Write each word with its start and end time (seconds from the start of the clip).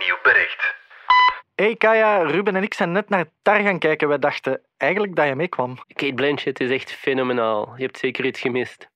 Nieuw 0.00 0.18
bericht. 0.22 0.74
Hey 1.54 1.76
Kaya, 1.76 2.22
Ruben 2.22 2.56
en 2.56 2.62
ik 2.62 2.74
zijn 2.74 2.92
net 2.92 3.08
naar 3.08 3.24
Tar 3.42 3.60
gaan 3.60 3.78
kijken. 3.78 4.08
Wij 4.08 4.18
dachten 4.18 4.60
eigenlijk 4.76 5.16
dat 5.16 5.26
je 5.26 5.34
meekwam. 5.34 5.78
Kate 5.86 6.14
Blanchett 6.14 6.60
is 6.60 6.70
echt 6.70 6.92
fenomenaal. 6.92 7.72
Je 7.76 7.82
hebt 7.82 7.98
zeker 7.98 8.24
iets 8.24 8.40
gemist. 8.40 8.88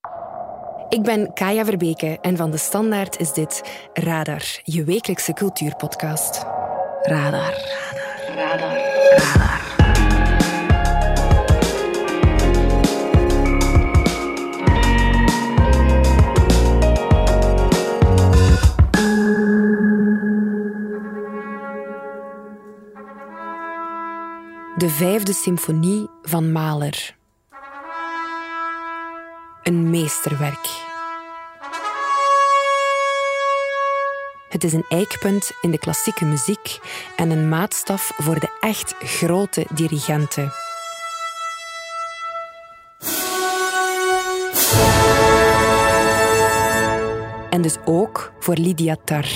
Ik 0.89 1.03
ben 1.03 1.33
Kaya 1.33 1.65
Verbeke 1.65 2.19
en 2.21 2.37
van 2.37 2.51
De 2.51 2.57
Standaard 2.57 3.21
is 3.21 3.33
dit 3.33 3.89
Radar, 3.93 4.43
je 4.63 4.85
wekelijkse 4.85 5.33
cultuurpodcast. 5.33 6.47
Radar. 7.03 7.55
Radar. 8.37 8.79
Radar. 9.17 9.64
De 24.77 24.89
vijfde 24.89 25.33
symfonie 25.33 26.09
van 26.23 26.53
Mahler. 26.53 27.17
Een 29.63 29.91
meesterwerk. 29.91 30.69
Het 34.49 34.65
is 34.65 34.73
een 34.73 34.85
eikpunt 34.89 35.51
in 35.61 35.71
de 35.71 35.79
klassieke 35.79 36.25
muziek 36.25 36.79
en 37.17 37.31
een 37.31 37.49
maatstaf 37.49 38.13
voor 38.17 38.41
de 38.41 38.49
echt 38.61 38.95
grote 38.99 39.67
dirigenten. 39.75 40.53
En 47.51 47.63
dus 47.63 47.77
ook 47.85 48.33
voor 48.39 48.55
Lydia 48.55 48.97
Tar. 49.05 49.27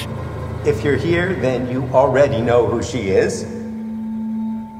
If 0.63 0.83
you're 0.83 0.99
here, 0.99 1.41
then 1.41 1.69
you 1.71 1.83
already 1.93 2.41
know 2.41 2.69
who 2.69 2.83
she 2.83 2.99
is. 2.99 3.45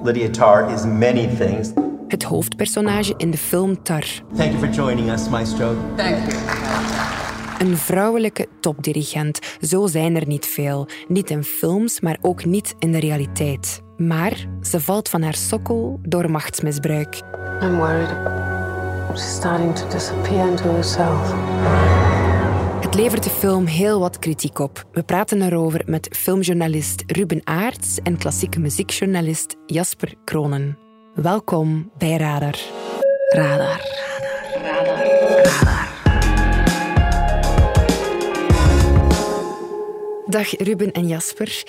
Lydia 0.03 0.31
Tarr 0.31 0.73
is 0.73 0.85
many 0.85 1.27
things. 1.27 1.71
Het 2.09 2.23
hoofdpersonage 2.23 3.15
in 3.17 3.31
de 3.31 3.39
film 3.39 3.83
Tar. 3.83 4.05
Thank 4.37 4.53
you 4.53 4.59
for 4.59 4.69
joining 4.69 5.11
us, 5.11 5.29
Maestro. 5.29 5.77
Een 7.59 7.77
vrouwelijke 7.77 8.47
topdirigent. 8.61 9.39
Zo 9.61 9.87
zijn 9.87 10.17
er 10.17 10.27
niet 10.27 10.47
veel. 10.47 10.89
Niet 11.09 11.31
in 11.31 11.45
films, 11.45 12.01
maar 12.01 12.19
ook 12.21 12.45
niet 12.45 12.75
in 12.79 12.93
de 12.93 13.01
realiteit. 13.01 13.83
Maar 13.97 14.47
ze 14.63 14.81
valt 14.81 15.09
van 15.09 15.23
haar 15.23 15.35
sokkel 15.35 16.01
door 16.03 16.31
machtsmisbruik. 16.31 17.21
I'm 17.63 17.77
worried. 17.77 18.09
She's 19.11 19.35
starting 19.35 19.75
to 19.77 19.89
disappear 19.89 20.49
into 20.49 20.75
herself. 20.75 21.35
Het 22.89 22.97
levert 22.97 23.25
de 23.25 23.31
film 23.31 23.67
heel 23.67 24.01
wat 24.01 24.19
kritiek 24.19 24.59
op. 24.59 24.89
We 24.93 25.03
praten 25.03 25.43
erover 25.43 25.83
met 25.87 26.09
filmjournalist 26.17 27.03
Ruben 27.07 27.41
Aarts 27.45 27.99
en 28.03 28.19
klassieke 28.19 28.61
muziekjournalist 28.61 29.57
Jasper 29.67 30.15
Kronen. 30.25 30.79
Welkom 31.15 31.93
bij 31.99 32.17
Radar. 32.17 32.59
Radar. 33.29 33.81
Radar. 34.63 35.07
Radar. 35.37 35.89
Dag 40.27 40.57
Ruben 40.59 40.93
en 40.93 41.07
Jasper. 41.07 41.63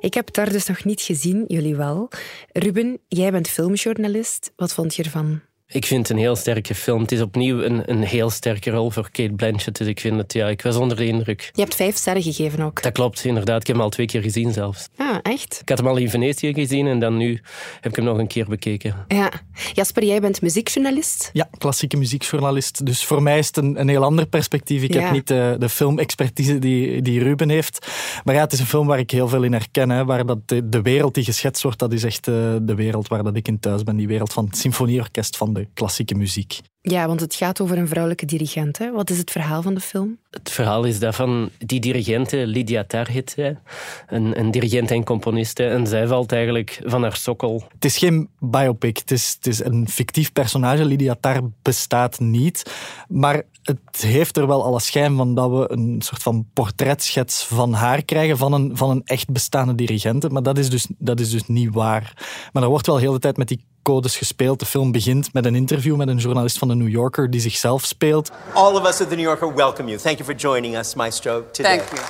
Ik 0.00 0.14
heb 0.14 0.32
daar 0.32 0.52
dus 0.52 0.66
nog 0.66 0.84
niet 0.84 1.00
gezien, 1.00 1.44
jullie 1.46 1.76
wel. 1.76 2.08
Ruben, 2.52 2.98
jij 3.08 3.30
bent 3.30 3.48
filmjournalist. 3.48 4.52
Wat 4.56 4.74
vond 4.74 4.94
je 4.94 5.02
ervan? 5.02 5.40
Ik 5.72 5.86
vind 5.86 6.00
het 6.08 6.10
een 6.16 6.22
heel 6.22 6.36
sterke 6.36 6.74
film. 6.74 7.00
Het 7.00 7.12
is 7.12 7.20
opnieuw 7.20 7.62
een, 7.62 7.90
een 7.90 8.02
heel 8.02 8.30
sterke 8.30 8.70
rol 8.70 8.90
voor 8.90 9.10
Kate 9.10 9.32
Blanchett. 9.32 9.78
Dus 9.78 9.86
ik 9.86 10.00
vind 10.00 10.16
het, 10.16 10.32
ja, 10.32 10.48
ik 10.48 10.62
was 10.62 10.76
onder 10.76 10.96
de 10.96 11.06
indruk. 11.06 11.50
Je 11.54 11.60
hebt 11.60 11.74
vijf 11.74 11.96
sterren 11.96 12.22
gegeven 12.22 12.60
ook. 12.64 12.82
Dat 12.82 12.92
klopt, 12.92 13.24
inderdaad. 13.24 13.60
Ik 13.60 13.66
heb 13.66 13.76
hem 13.76 13.84
al 13.84 13.90
twee 13.90 14.06
keer 14.06 14.22
gezien 14.22 14.52
zelfs. 14.52 14.88
Ah, 14.96 15.16
echt? 15.22 15.58
Ik 15.62 15.68
had 15.68 15.78
hem 15.78 15.86
al 15.86 15.96
in 15.96 16.10
Venetië 16.10 16.54
gezien 16.54 16.86
en 16.86 16.98
dan 16.98 17.16
nu 17.16 17.40
heb 17.80 17.90
ik 17.90 17.96
hem 17.96 18.04
nog 18.04 18.18
een 18.18 18.26
keer 18.26 18.46
bekeken. 18.48 18.94
Ja. 19.08 19.30
Jasper, 19.72 20.04
jij 20.04 20.20
bent 20.20 20.40
muziekjournalist. 20.42 21.30
Ja, 21.32 21.48
klassieke 21.58 21.96
muziekjournalist. 21.96 22.86
Dus 22.86 23.04
voor 23.04 23.22
mij 23.22 23.38
is 23.38 23.46
het 23.46 23.56
een, 23.56 23.80
een 23.80 23.88
heel 23.88 24.04
ander 24.04 24.26
perspectief. 24.26 24.82
Ik 24.82 24.92
Ja. 24.94 25.00
heb 25.02 25.12
niet 25.12 25.26
de, 25.28 25.56
de 25.58 25.68
filmexpertise 25.68 26.58
die, 26.58 27.02
die 27.02 27.22
Ruben 27.22 27.48
heeft. 27.48 27.86
Maar 28.24 28.34
ja, 28.34 28.40
het 28.40 28.52
is 28.52 28.58
een 28.60 28.66
film 28.66 28.86
waar 28.86 28.98
ik 28.98 29.10
heel 29.10 29.28
veel 29.28 29.42
in 29.42 29.52
herken. 29.52 29.90
Hè, 29.90 30.04
waar 30.04 30.26
dat 30.26 30.48
de, 30.48 30.68
de 30.68 30.82
wereld 30.82 31.14
die 31.14 31.24
geschetst 31.24 31.62
wordt, 31.62 31.78
dat 31.78 31.92
is 31.92 32.04
echt 32.04 32.28
eh, 32.28 32.34
de 32.62 32.74
wereld 32.74 33.08
waar 33.08 33.22
dat 33.22 33.36
ik 33.36 33.48
in 33.48 33.60
thuis 33.60 33.82
ben. 33.82 33.96
Die 33.96 34.06
wereld 34.08 34.32
van 34.32 34.44
het 34.44 34.56
symfonieorkest 34.56 35.36
van 35.36 35.52
de 35.52 35.61
klassieke 35.74 36.14
muziek. 36.14 36.60
Ja, 36.84 37.06
want 37.06 37.20
het 37.20 37.34
gaat 37.34 37.60
over 37.60 37.78
een 37.78 37.88
vrouwelijke 37.88 38.26
dirigent. 38.26 38.78
Hè? 38.78 38.90
Wat 38.90 39.10
is 39.10 39.18
het 39.18 39.30
verhaal 39.30 39.62
van 39.62 39.74
de 39.74 39.80
film? 39.80 40.18
Het 40.30 40.50
verhaal 40.50 40.84
is 40.84 40.98
dat 40.98 41.14
van 41.14 41.50
die 41.58 41.80
dirigente, 41.80 42.46
Lydia 42.46 42.84
Tarr 42.84 43.10
heet 43.10 43.30
zij. 43.30 43.58
Een, 44.06 44.38
een 44.38 44.50
dirigent 44.50 44.90
en 44.90 45.04
componiste. 45.04 45.64
En 45.64 45.86
zij 45.86 46.06
valt 46.06 46.32
eigenlijk 46.32 46.80
van 46.84 47.02
haar 47.02 47.16
sokkel. 47.16 47.64
Het 47.74 47.84
is 47.84 47.98
geen 47.98 48.28
biopic. 48.38 48.96
Het 48.96 49.10
is, 49.10 49.32
het 49.34 49.46
is 49.46 49.64
een 49.64 49.88
fictief 49.88 50.32
personage. 50.32 50.84
Lydia 50.84 51.16
Tarr 51.20 51.40
bestaat 51.62 52.20
niet. 52.20 52.72
Maar 53.08 53.42
het 53.62 54.00
heeft 54.00 54.36
er 54.36 54.46
wel 54.46 54.64
alle 54.64 54.80
schijn 54.80 55.16
van 55.16 55.34
dat 55.34 55.50
we 55.50 55.72
een 55.72 56.02
soort 56.04 56.22
van 56.22 56.46
portretschets 56.52 57.44
van 57.44 57.72
haar 57.72 58.02
krijgen, 58.02 58.38
van 58.38 58.52
een, 58.52 58.76
van 58.76 58.90
een 58.90 59.02
echt 59.04 59.30
bestaande 59.30 59.74
dirigente. 59.74 60.28
Maar 60.28 60.42
dat 60.42 60.58
is, 60.58 60.70
dus, 60.70 60.86
dat 60.98 61.20
is 61.20 61.30
dus 61.30 61.46
niet 61.46 61.74
waar. 61.74 62.12
Maar 62.52 62.62
er 62.62 62.68
wordt 62.68 62.86
wel 62.86 62.96
heel 62.96 63.12
de 63.12 63.18
tijd 63.18 63.36
met 63.36 63.48
die 63.48 63.64
codes 63.82 64.16
gespeeld. 64.16 64.58
De 64.58 64.66
film 64.66 64.92
begint 64.92 65.32
met 65.32 65.44
een 65.44 65.54
interview 65.54 65.96
met 65.96 66.08
een 66.08 66.18
journalist 66.18 66.58
van 66.58 66.68
de 66.68 66.74
New 66.74 66.88
Yorker 66.88 67.30
die 67.30 67.40
zichzelf 67.40 67.84
speelt. 67.84 68.30
All 68.54 68.74
of 68.74 68.86
us 68.86 69.00
at 69.00 69.08
the 69.08 69.14
New 69.14 69.24
Yorker 69.24 69.54
welcome 69.54 69.88
you. 69.88 70.00
Thank 70.00 70.18
you 70.18 70.30
for 70.30 70.34
joining 70.34 70.76
us, 70.76 70.94
Maestro, 70.94 71.44
today. 71.52 71.78
Thank 71.78 71.90
you. 71.90 72.02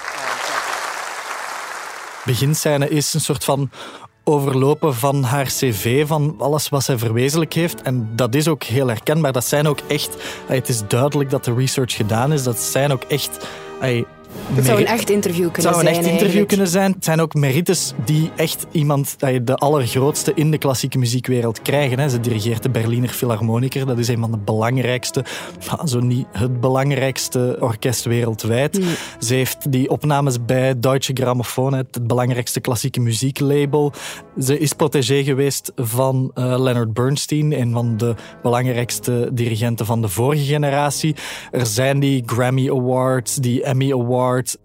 beginscène 2.24 2.88
is 2.88 3.14
een 3.14 3.20
soort 3.20 3.44
van 3.44 3.70
overlopen 4.25 4.94
van 4.94 5.22
haar 5.22 5.44
cv, 5.44 6.06
van 6.06 6.34
alles 6.38 6.69
wat 6.69 6.84
zij 6.84 6.99
verwezenlijk 6.99 7.53
heeft. 7.53 7.83
En 7.83 8.09
dat 8.16 8.34
is 8.34 8.49
ook 8.49 8.62
heel 8.62 8.87
herkenbaar. 8.87 9.33
Dat 9.33 9.44
zijn 9.44 9.66
ook 9.66 9.81
echt... 9.88 10.16
Het 10.47 10.69
is 10.69 10.83
duidelijk 10.88 11.31
dat 11.31 11.44
de 11.44 11.55
research 11.55 11.97
gedaan 11.97 12.32
is. 12.32 12.43
Dat 12.43 12.59
zijn 12.59 12.93
ook 12.93 13.03
echt... 13.03 13.47
Het 14.54 14.65
zou 14.65 14.81
een 14.81 14.87
echt 14.87 15.10
interview 15.10 15.44
het 15.44 15.53
kunnen 15.53 15.72
zou 15.72 15.87
een 15.87 15.94
zijn. 15.94 16.04
echt 16.04 16.12
interview 16.12 16.20
eigenlijk. 16.20 16.48
kunnen 16.48 16.69
zijn. 16.69 16.93
Het 16.93 17.04
zijn 17.04 17.20
ook 17.20 17.34
merites 17.34 17.93
die 18.04 18.31
echt 18.37 18.66
iemand, 18.70 19.15
dat 19.19 19.32
je 19.32 19.44
de 19.44 19.56
allergrootste 19.56 20.32
in 20.34 20.50
de 20.50 20.59
klassieke 20.59 20.98
muziekwereld 20.98 21.62
krijgen. 21.62 22.10
Ze 22.10 22.20
dirigeert 22.20 22.62
de 22.62 22.70
Berliner 22.70 23.09
Philharmoniker. 23.09 23.87
Dat 23.87 23.98
is 23.98 24.09
een 24.09 24.20
van 24.20 24.31
de 24.31 24.38
belangrijkste, 24.38 25.25
nou, 25.66 25.88
zo 25.88 26.00
niet 26.00 26.26
het 26.32 26.60
belangrijkste 26.60 27.56
orkest 27.60 28.04
wereldwijd. 28.04 28.76
Hmm. 28.76 28.94
Ze 29.19 29.34
heeft 29.34 29.72
die 29.72 29.91
opnames 29.91 30.44
bij 30.44 30.78
Deutsche 30.78 31.12
Grammophon, 31.14 31.75
het 31.75 31.94
het 31.94 32.06
belangrijkste 32.06 32.60
klassieke 32.60 33.00
muzieklabel. 33.00 33.93
Ze 34.38 34.59
is 34.59 34.72
protégé 34.72 35.22
geweest 35.22 35.72
van 35.76 36.31
eh, 36.34 36.44
Leonard 36.44 36.93
Bernstein, 36.93 37.53
een 37.53 37.72
van 37.72 37.97
de 37.97 38.15
belangrijkste 38.43 39.28
dirigenten 39.32 39.87
van 39.87 40.00
de 40.00 40.09
vorige 40.09 40.44
generatie. 40.44 41.16
Er 41.50 41.66
zijn 41.66 42.00
die 42.00 42.22
Grammy 42.26 42.70
Awards, 42.70 43.34
die 43.34 43.62
Emmy 43.62 43.93
Awards. 43.93 44.56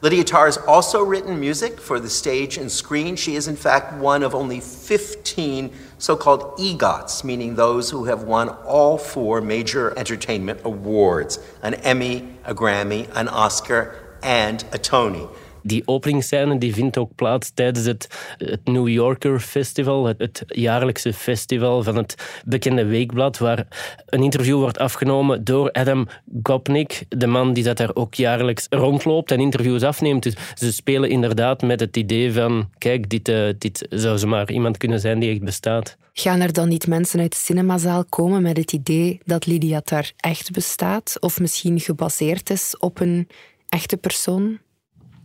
Lydia 0.00 0.22
Tarr 0.22 0.44
has 0.44 0.66
also 0.66 1.08
written 1.08 1.38
music 1.38 1.80
for 1.80 2.00
the 2.00 2.08
stage 2.08 2.60
and 2.60 2.70
screen. 2.70 3.16
She 3.16 3.30
is, 3.30 3.46
in 3.46 3.56
fact, 3.56 4.02
one 4.02 4.26
of 4.26 4.34
only 4.34 4.60
15 4.60 5.70
so 5.98 6.16
called 6.16 6.58
EGOTs, 6.58 7.24
meaning 7.24 7.56
those 7.56 7.94
who 7.94 8.04
have 8.04 8.24
won 8.26 8.48
all 8.64 8.98
four 8.98 9.40
major 9.40 9.92
entertainment 9.96 10.60
awards 10.64 11.38
an 11.62 11.74
Emmy, 11.74 12.22
a 12.44 12.54
Grammy, 12.54 13.08
an 13.14 13.28
Oscar, 13.28 13.94
and 14.22 14.64
a 14.72 14.78
Tony. 14.78 15.26
Die 15.66 15.82
openingsscène 15.84 16.58
die 16.58 16.74
vindt 16.74 16.98
ook 16.98 17.14
plaats 17.14 17.50
tijdens 17.54 17.86
het, 17.86 18.34
het 18.38 18.64
New 18.64 18.88
Yorker 18.88 19.40
Festival, 19.40 20.06
het, 20.06 20.42
jaarlijkse 20.46 21.12
festival 21.12 21.82
van 21.82 21.96
het 21.96 22.42
bekende 22.44 22.84
weekblad, 22.84 23.38
waar 23.38 23.66
een 24.06 24.22
interview 24.22 24.58
wordt 24.58 24.78
afgenomen 24.78 25.44
door 25.44 25.70
Adam 25.72 26.08
Gopnik, 26.42 27.04
de 27.08 27.26
man 27.26 27.52
die 27.52 27.64
dat 27.64 27.76
daar 27.76 27.94
ook 27.94 28.14
jaarlijks 28.14 28.66
rondloopt 28.70 29.30
en 29.30 29.40
interviews 29.40 29.82
afneemt. 29.82 30.22
Dus 30.22 30.34
ze 30.54 30.72
spelen 30.72 31.10
inderdaad 31.10 31.62
met 31.62 31.80
het 31.80 31.96
idee 31.96 32.32
van, 32.32 32.70
kijk, 32.78 33.08
dit, 33.08 33.28
eh, 33.28 33.48
dit 33.58 33.86
zou 33.90 34.18
zomaar 34.18 34.50
iemand 34.50 34.76
kunnen 34.76 35.00
zijn 35.00 35.18
die 35.18 35.30
echt 35.30 35.42
bestaat. 35.42 35.96
Gaan 36.12 36.40
er 36.40 36.52
dan 36.52 36.68
niet 36.68 36.86
mensen 36.86 37.20
uit 37.20 37.32
de 37.32 37.38
cinemazaal 37.38 38.04
komen 38.04 38.42
met 38.42 38.56
het 38.56 38.72
idee 38.72 39.20
dat 39.24 39.46
Lydia 39.46 39.80
Tar 39.80 40.10
echt 40.16 40.50
bestaat? 40.50 41.16
Of 41.20 41.40
misschien 41.40 41.80
gebaseerd 41.80 42.50
is 42.50 42.76
op 42.78 43.00
een 43.00 43.28
echte 43.68 43.96
persoon? 43.96 44.58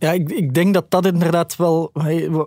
Ja, 0.02 0.12
ik, 0.12 0.30
ik 0.30 0.54
denk 0.54 0.74
dat 0.74 0.90
dat 0.90 1.06
inderdaad 1.06 1.56
wel, 1.56 1.90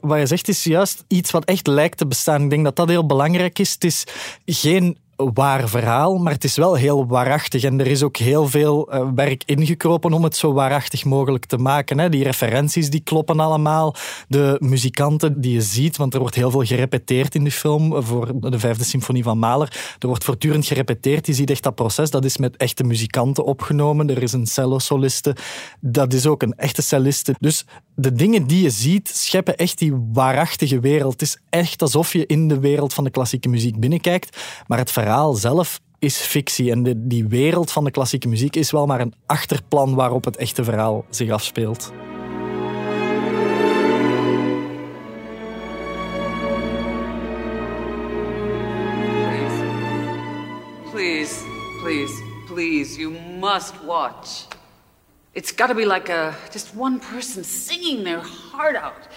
wat 0.02 0.20
je 0.20 0.26
zegt, 0.26 0.48
is 0.48 0.64
juist 0.64 1.04
iets 1.08 1.32
wat 1.32 1.46
echt 1.46 1.68
lijkt 1.68 1.98
te 1.98 2.08
bestaan. 2.08 2.44
Ik 2.44 2.50
denk 2.50 2.64
dat 2.64 2.76
dat 2.76 2.90
heel 2.90 3.06
belangrijk 3.06 3.60
is. 3.60 3.72
Het 3.72 3.84
is 3.84 4.04
geen 4.46 4.98
waar 5.16 5.70
verhaal, 5.70 6.18
maar 6.18 6.34
het 6.34 6.44
is 6.44 6.56
wel 6.56 6.76
heel 6.76 7.08
waarachtig. 7.08 7.64
En 7.64 7.80
er 7.80 7.88
is 7.88 8.04
ook 8.04 8.18
heel 8.18 8.48
veel 8.48 8.94
uh, 8.94 9.10
werk 9.16 9.44
ingekropen 9.46 10.14
om 10.14 10.24
het 10.24 10.36
zo 10.36 10.54
waarachtig 10.54 11.06
mogelijk 11.06 11.46
te 11.46 11.58
maken. 11.58 12.00
Hè. 12.00 12.10
Die 12.10 12.24
referenties 12.24 12.90
die 12.90 13.00
kloppen 13.00 13.40
allemaal. 13.40 13.96
De 14.28 14.56
muzikanten 14.60 15.42
die 15.42 15.54
je 15.54 15.62
ziet, 15.62 15.98
want 15.98 16.14
er 16.14 16.20
wordt 16.20 16.36
heel 16.36 16.52
veel 16.52 16.64
gerepeteerd 16.64 17.36
in 17.36 17.44
die 17.44 17.52
film 17.52 18.04
voor 18.04 18.32
de 18.40 18.60
vijfde 18.60 18.84
symfonie 18.84 19.24
van 19.24 19.38
Mahler. 19.38 19.96
Er 20.00 20.08
wordt 20.08 20.24
voortdurend 20.24 20.66
gerepeteerd. 20.66 21.28
Je 21.28 21.34
ziet 21.34 21.50
echt 21.50 21.64
dat 21.64 21.76
proces. 21.76 22.10
Dat 22.10 22.26
is 22.26 22.38
met 22.38 22.58
echte 22.58 22.84
muzikanten 22.84 23.46
opgenomen. 23.46 24.10
Er 24.10 24.24
is 24.24 24.34
een 24.34 24.48
cello-soliste. 24.48 25.36
Dat 25.80 26.14
is 26.14 26.26
ook 26.26 26.44
een 26.44 26.54
echte 26.54 26.82
celliste. 26.82 27.36
Dus 27.40 27.66
de 27.96 28.12
dingen 28.12 28.48
die 28.48 28.62
je 28.62 28.70
ziet, 28.70 29.10
scheppen 29.14 29.56
echt 29.56 29.78
die 29.78 29.94
waarachtige 30.14 30.80
wereld. 30.80 31.12
Het 31.12 31.22
is 31.22 31.38
echt 31.50 31.82
alsof 31.82 32.14
je 32.14 32.26
in 32.26 32.48
de 32.48 32.60
wereld 32.60 32.94
van 32.94 33.04
de 33.04 33.10
klassieke 33.10 33.50
muziek 33.50 33.80
binnenkijkt. 33.80 34.38
Maar 34.68 34.78
het 34.78 34.92
verhaal 34.92 35.04
zelf 35.34 35.80
is 36.00 36.18
fictie. 36.18 36.72
En 36.72 37.08
die 37.08 37.28
wereld 37.28 37.72
van 37.72 37.84
de 37.84 37.92
klassieke 37.92 38.28
muziek 38.28 38.56
is 38.56 38.72
wel 38.72 38.86
maar 38.86 39.00
een 39.00 39.14
achterplan 39.26 39.96
waarop 39.96 40.26
het 40.26 40.38
echte 40.38 40.64
verhaal 40.64 41.06
zich 41.10 41.32
afspeelt. 41.32 41.92
Please, 50.92 51.36
please, 51.82 52.24
please, 52.48 53.00
you 53.00 53.16
must 53.40 53.74
watch. 53.86 54.48
It's 55.32 55.52
got 55.56 55.68
to 55.68 55.76
be 55.76 55.86
like 55.86 56.12
a 56.12 56.34
just 56.52 56.74
one 56.78 57.00
person 57.00 57.44
singing 57.44 58.04
their 58.04 58.22
heart 58.52 58.76
out. 58.76 59.08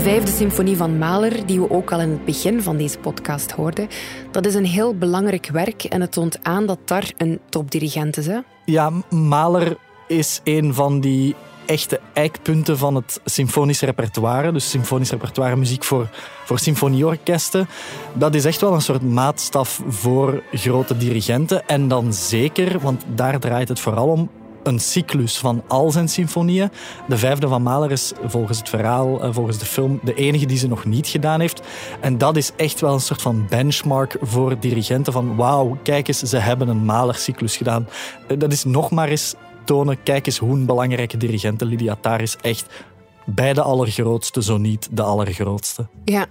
De 0.00 0.06
vijfde 0.06 0.32
symfonie 0.32 0.76
van 0.76 0.98
Mahler, 0.98 1.46
die 1.46 1.60
we 1.60 1.70
ook 1.70 1.92
al 1.92 2.00
in 2.00 2.10
het 2.10 2.24
begin 2.24 2.62
van 2.62 2.76
deze 2.76 2.98
podcast 2.98 3.50
hoorden, 3.50 3.88
dat 4.30 4.46
is 4.46 4.54
een 4.54 4.64
heel 4.64 4.94
belangrijk 4.94 5.48
werk 5.52 5.84
en 5.84 6.00
het 6.00 6.12
toont 6.12 6.38
aan 6.44 6.66
dat 6.66 6.78
daar 6.84 7.12
een 7.16 7.40
topdirigent 7.48 8.16
is. 8.16 8.26
Hè? 8.26 8.38
Ja, 8.64 8.92
Mahler 9.10 9.76
is 10.06 10.40
een 10.44 10.74
van 10.74 11.00
die 11.00 11.34
echte 11.66 12.00
eikpunten 12.12 12.78
van 12.78 12.94
het 12.94 13.20
symfonisch 13.24 13.80
repertoire. 13.80 14.52
Dus 14.52 14.70
symfonisch 14.70 15.10
repertoire 15.10 15.56
muziek 15.56 15.84
voor, 15.84 16.08
voor 16.44 16.58
symfonieorkesten. 16.58 17.68
Dat 18.12 18.34
is 18.34 18.44
echt 18.44 18.60
wel 18.60 18.74
een 18.74 18.80
soort 18.80 19.02
maatstaf 19.02 19.82
voor 19.88 20.42
grote 20.52 20.96
dirigenten. 20.96 21.68
En 21.68 21.88
dan 21.88 22.12
zeker, 22.12 22.78
want 22.80 23.04
daar 23.14 23.38
draait 23.38 23.68
het 23.68 23.80
vooral 23.80 24.08
om, 24.08 24.30
een 24.62 24.78
cyclus 24.78 25.38
van 25.38 25.62
al 25.68 25.90
zijn 25.90 26.08
symfonieën. 26.08 26.70
De 27.08 27.18
vijfde 27.18 27.48
van 27.48 27.62
Mahler 27.62 27.90
is 27.90 28.12
volgens 28.24 28.58
het 28.58 28.68
verhaal, 28.68 29.22
eh, 29.22 29.28
volgens 29.32 29.58
de 29.58 29.64
film, 29.64 30.00
de 30.02 30.14
enige 30.14 30.46
die 30.46 30.58
ze 30.58 30.68
nog 30.68 30.84
niet 30.84 31.06
gedaan 31.06 31.40
heeft. 31.40 31.62
En 32.00 32.18
dat 32.18 32.36
is 32.36 32.52
echt 32.56 32.80
wel 32.80 32.94
een 32.94 33.00
soort 33.00 33.22
van 33.22 33.46
benchmark 33.48 34.16
voor 34.20 34.58
dirigenten 34.60 35.12
van 35.12 35.36
wauw, 35.36 35.78
kijk 35.82 36.08
eens, 36.08 36.18
ze 36.18 36.36
hebben 36.36 36.68
een 36.68 36.84
Mahler-cyclus 36.84 37.56
gedaan. 37.56 37.88
Eh, 38.28 38.38
dat 38.38 38.52
is 38.52 38.64
nog 38.64 38.90
maar 38.90 39.08
eens 39.08 39.34
tonen, 39.64 40.02
kijk 40.02 40.26
eens 40.26 40.38
hoe 40.38 40.52
een 40.52 40.66
belangrijke 40.66 41.16
dirigente 41.16 41.64
Lydia 41.64 41.96
Tarr 42.00 42.20
is. 42.20 42.36
Echt 42.40 42.66
bij 43.24 43.52
de 43.52 43.62
allergrootste, 43.62 44.42
zo 44.42 44.56
niet 44.56 44.88
de 44.90 45.02
allergrootste. 45.02 45.86
Ja, 46.04 46.26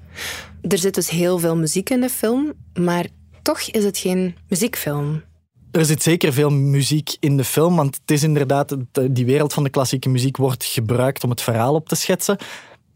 er 0.61 0.77
zit 0.77 0.95
dus 0.95 1.09
heel 1.09 1.39
veel 1.39 1.55
muziek 1.55 1.89
in 1.89 2.01
de 2.01 2.09
film, 2.09 2.53
maar 2.73 3.05
toch 3.41 3.61
is 3.61 3.83
het 3.83 3.97
geen 3.97 4.35
muziekfilm. 4.47 5.21
Er 5.71 5.85
zit 5.85 6.03
zeker 6.03 6.33
veel 6.33 6.49
muziek 6.49 7.15
in 7.19 7.37
de 7.37 7.43
film, 7.43 7.75
want 7.75 7.95
het 8.01 8.11
is 8.11 8.23
inderdaad, 8.23 8.75
die 9.09 9.25
wereld 9.25 9.53
van 9.53 9.63
de 9.63 9.69
klassieke 9.69 10.09
muziek 10.09 10.37
wordt 10.37 10.65
gebruikt 10.65 11.23
om 11.23 11.29
het 11.29 11.41
verhaal 11.41 11.73
op 11.73 11.89
te 11.89 11.95
schetsen. 11.95 12.37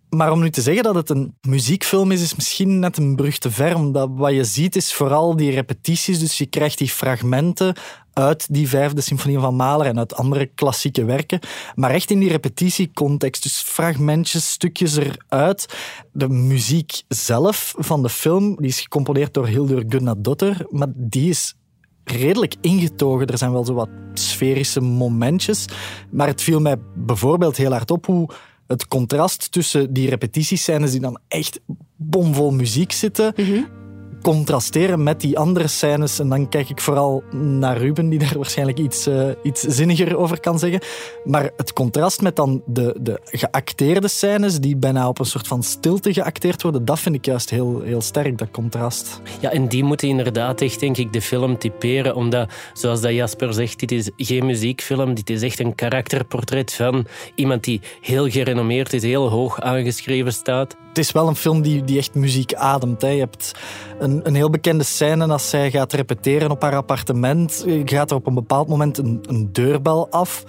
Maar 0.10 0.32
om 0.32 0.40
nu 0.40 0.50
te 0.50 0.62
zeggen 0.62 0.84
dat 0.84 0.96
het 0.96 1.10
een 1.10 1.36
muziekfilm 1.42 2.12
is, 2.12 2.22
is 2.22 2.36
misschien 2.36 2.80
net 2.80 2.98
een 2.98 3.16
brug 3.16 3.38
te 3.38 3.52
ver. 3.52 3.76
Omdat 3.76 4.10
wat 4.14 4.34
je 4.34 4.44
ziet 4.44 4.76
is 4.76 4.94
vooral 4.94 5.36
die 5.36 5.52
repetities. 5.52 6.20
Dus 6.20 6.38
je 6.38 6.46
krijgt 6.46 6.78
die 6.78 6.90
fragmenten 6.90 7.76
uit 8.14 8.54
die 8.54 8.70
vijfde 8.70 9.02
symfonie 9.02 9.40
van 9.40 9.56
Mahler 9.56 9.86
en 9.86 9.98
uit 9.98 10.16
andere 10.16 10.46
klassieke 10.46 11.06
werken. 11.06 11.40
Maar 11.76 11.92
echt 11.92 12.12
in 12.12 12.20
die 12.20 12.30
repetitiecontext. 12.30 13.44
Dus 13.44 13.62
fragmentjes, 13.62 14.52
stukjes 14.52 14.98
eruit. 14.98 15.76
De 16.12 16.30
muziek 16.30 17.02
zelf 17.08 17.74
van 17.78 18.02
de 18.02 18.10
film 18.10 18.56
die 18.56 18.68
is 18.68 18.82
gecomponeerd 18.82 19.34
door 19.34 19.48
Hildur 19.48 19.84
Gunnadotter. 19.88 20.66
Maar 20.70 20.92
die 20.96 21.30
is 21.30 21.56
redelijk 22.04 22.56
ingetogen. 22.62 23.28
Er 23.28 23.38
zijn 23.38 23.52
wel 23.52 23.66
zo 23.66 23.74
wat 23.74 23.90
sferische 24.14 24.82
momentjes. 24.82 25.66
Maar 26.12 26.28
het 26.28 26.42
viel 26.42 26.60
mij 26.60 26.78
bijvoorbeeld 26.96 27.58
heel 27.58 27.72
hard 27.72 27.92
op 27.92 28.06
hoe 28.06 28.30
het 28.68 28.88
contrast 28.88 29.52
tussen 29.52 29.94
die 29.94 30.10
repetitiescènes 30.10 30.92
die 30.92 31.02
dan 31.02 31.20
echt 31.28 31.60
bomvol 31.96 32.52
muziek 32.52 32.92
zitten, 32.92 33.34
mhm 33.36 33.82
contrasteren 34.24 35.04
met 35.04 35.22
die 35.22 35.38
andere 35.40 35.68
scènes. 35.68 36.20
En 36.20 36.30
dan 36.30 36.50
kijk 36.50 36.70
ik 36.70 36.82
vooral 36.82 37.24
naar 37.32 37.78
Ruben, 37.78 38.10
die 38.10 38.20
daar 38.20 38.38
waarschijnlijk 38.44 38.80
iets, 38.80 39.08
uh, 39.08 39.30
iets 39.42 39.62
zinniger 39.62 40.18
over 40.18 40.40
kan 40.40 40.60
zeggen. 40.60 40.82
Maar 41.24 41.50
het 41.58 41.74
contrast 41.74 42.22
met 42.22 42.36
dan 42.36 42.62
de, 42.66 42.98
de 43.02 43.20
geacteerde 43.26 44.08
scènes, 44.08 44.60
die 44.60 44.76
bijna 44.76 45.08
op 45.08 45.20
een 45.20 45.26
soort 45.26 45.48
van 45.48 45.64
stilte 45.64 46.14
geacteerd 46.14 46.62
worden, 46.62 46.86
dat 46.86 47.00
vind 47.00 47.16
ik 47.16 47.26
juist 47.26 47.50
heel, 47.50 47.82
heel 47.82 48.02
sterk, 48.02 48.38
dat 48.38 48.52
contrast. 48.52 49.22
Ja, 49.40 49.52
en 49.52 49.68
die 49.68 49.84
moeten 49.84 50.08
inderdaad 50.08 50.62
echt, 50.62 50.80
denk 50.80 50.98
ik, 50.98 51.14
de 51.14 51.22
film 51.22 51.58
typeren. 51.58 52.16
Omdat, 52.16 52.52
zoals 52.74 53.02
dat 53.02 53.12
Jasper 53.12 53.54
zegt, 53.54 53.80
dit 53.80 53.92
is 53.92 54.10
geen 54.18 54.46
muziekfilm. 54.46 55.14
Dit 55.14 55.30
is 55.30 55.42
echt 55.42 55.60
een 55.60 55.76
karakterportret 55.76 56.74
van 56.74 57.06
iemand 57.36 57.64
die 57.64 57.82
heel 58.02 58.30
gerenommeerd 58.30 58.94
is, 58.94 59.04
heel 59.04 59.30
hoog 59.30 59.62
aangeschreven 59.62 60.34
staat 60.34 60.76
het 60.94 61.06
is 61.06 61.12
wel 61.12 61.28
een 61.28 61.36
film 61.36 61.62
die, 61.62 61.84
die 61.84 61.98
echt 61.98 62.14
muziek 62.14 62.54
ademt. 62.54 63.02
Hè. 63.02 63.08
Je 63.08 63.20
hebt 63.20 63.52
een, 64.00 64.20
een 64.24 64.36
heel 64.36 64.50
bekende 64.50 64.84
scène 64.84 65.28
als 65.28 65.50
zij 65.50 65.72
gaat 65.72 65.94
repeteren 65.94 66.52
op 66.52 66.62
haar 66.62 66.76
appartement. 66.76 67.66
Gaat 67.86 68.12
er 68.12 68.18
op 68.18 68.28
een 68.28 68.34
bepaald 68.34 68.68
moment 68.68 68.98
een, 68.98 69.24
een 69.28 69.50
deurbel 69.52 70.10
af. 70.10 70.44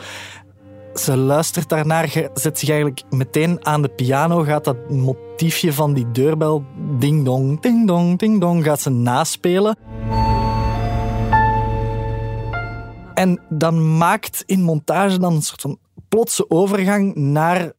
Ze 0.94 1.16
luistert 1.16 1.68
daarnaar, 1.68 2.28
zet 2.34 2.58
zich 2.58 2.68
eigenlijk 2.68 3.02
meteen 3.10 3.66
aan 3.66 3.82
de 3.82 3.88
piano, 3.88 4.42
gaat 4.42 4.64
dat 4.64 4.90
motiefje 4.90 5.72
van 5.72 5.94
die 5.94 6.10
deurbel, 6.10 6.64
ding 6.98 7.24
dong, 7.24 7.60
ding 7.60 7.86
dong, 7.86 8.18
ding 8.18 8.40
dong, 8.40 8.64
gaat 8.64 8.80
ze 8.80 8.90
naspelen. 8.90 9.76
En 13.14 13.40
dan 13.48 13.96
maakt 13.96 14.42
in 14.46 14.62
montage 14.62 15.18
dan 15.18 15.34
een 15.34 15.42
soort 15.42 15.60
van 15.60 15.78
plotse 16.08 16.50
overgang 16.50 17.14
naar 17.14 17.72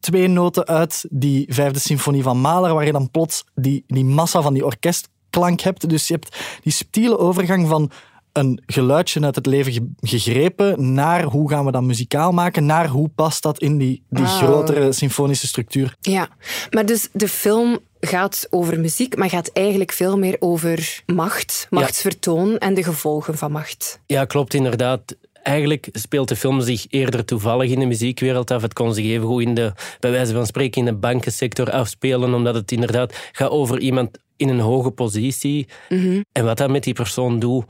twee 0.00 0.28
noten 0.28 0.66
uit 0.66 1.04
die 1.10 1.46
vijfde 1.48 1.78
symfonie 1.78 2.22
van 2.22 2.40
Mahler, 2.40 2.74
waar 2.74 2.86
je 2.86 2.92
dan 2.92 3.10
plots 3.10 3.44
die, 3.54 3.84
die 3.86 4.04
massa 4.04 4.42
van 4.42 4.54
die 4.54 4.64
orkestklank 4.64 5.60
hebt. 5.60 5.88
Dus 5.88 6.08
je 6.08 6.14
hebt 6.14 6.36
die 6.62 6.72
subtiele 6.72 7.18
overgang 7.18 7.68
van 7.68 7.90
een 8.32 8.62
geluidje 8.66 9.20
uit 9.20 9.34
het 9.34 9.46
leven 9.46 9.96
gegrepen 10.00 10.92
naar 10.94 11.22
hoe 11.22 11.50
gaan 11.50 11.64
we 11.64 11.72
dat 11.72 11.82
muzikaal 11.82 12.32
maken, 12.32 12.66
naar 12.66 12.86
hoe 12.86 13.08
past 13.08 13.42
dat 13.42 13.58
in 13.58 13.78
die, 13.78 14.02
die 14.10 14.24
ah. 14.24 14.36
grotere 14.36 14.92
symfonische 14.92 15.46
structuur. 15.46 15.96
Ja, 16.00 16.28
maar 16.70 16.86
dus 16.86 17.08
de 17.12 17.28
film 17.28 17.78
gaat 18.00 18.46
over 18.50 18.80
muziek, 18.80 19.16
maar 19.16 19.28
gaat 19.28 19.50
eigenlijk 19.52 19.92
veel 19.92 20.18
meer 20.18 20.36
over 20.38 21.02
macht, 21.06 21.66
machtsvertoon 21.70 22.58
en 22.58 22.74
de 22.74 22.82
gevolgen 22.82 23.38
van 23.38 23.52
macht. 23.52 24.00
Ja, 24.06 24.24
klopt 24.24 24.54
inderdaad 24.54 25.16
eigenlijk 25.42 25.88
speelt 25.92 26.28
de 26.28 26.36
film 26.36 26.60
zich 26.60 26.86
eerder 26.88 27.24
toevallig 27.24 27.70
in 27.70 27.78
de 27.78 27.86
muziekwereld 27.86 28.50
af. 28.50 28.62
Het 28.62 28.72
kon 28.72 28.94
zich 28.94 29.04
even 29.04 29.26
goed 29.26 29.42
in 29.42 29.54
de, 29.54 29.72
bij 30.00 30.10
wijze 30.10 30.32
van 30.32 30.46
spreken, 30.46 30.80
in 30.80 30.92
de 30.92 30.98
bankensector 30.98 31.70
afspelen, 31.70 32.34
omdat 32.34 32.54
het 32.54 32.72
inderdaad 32.72 33.30
gaat 33.32 33.50
over 33.50 33.78
iemand 33.78 34.18
in 34.36 34.48
een 34.48 34.60
hoge 34.60 34.90
positie. 34.90 35.68
Mhm. 35.88 36.22
En 36.32 36.44
wat 36.44 36.56
dat 36.56 36.70
met 36.70 36.84
die 36.84 36.94
persoon 36.94 37.38
doet. 37.38 37.64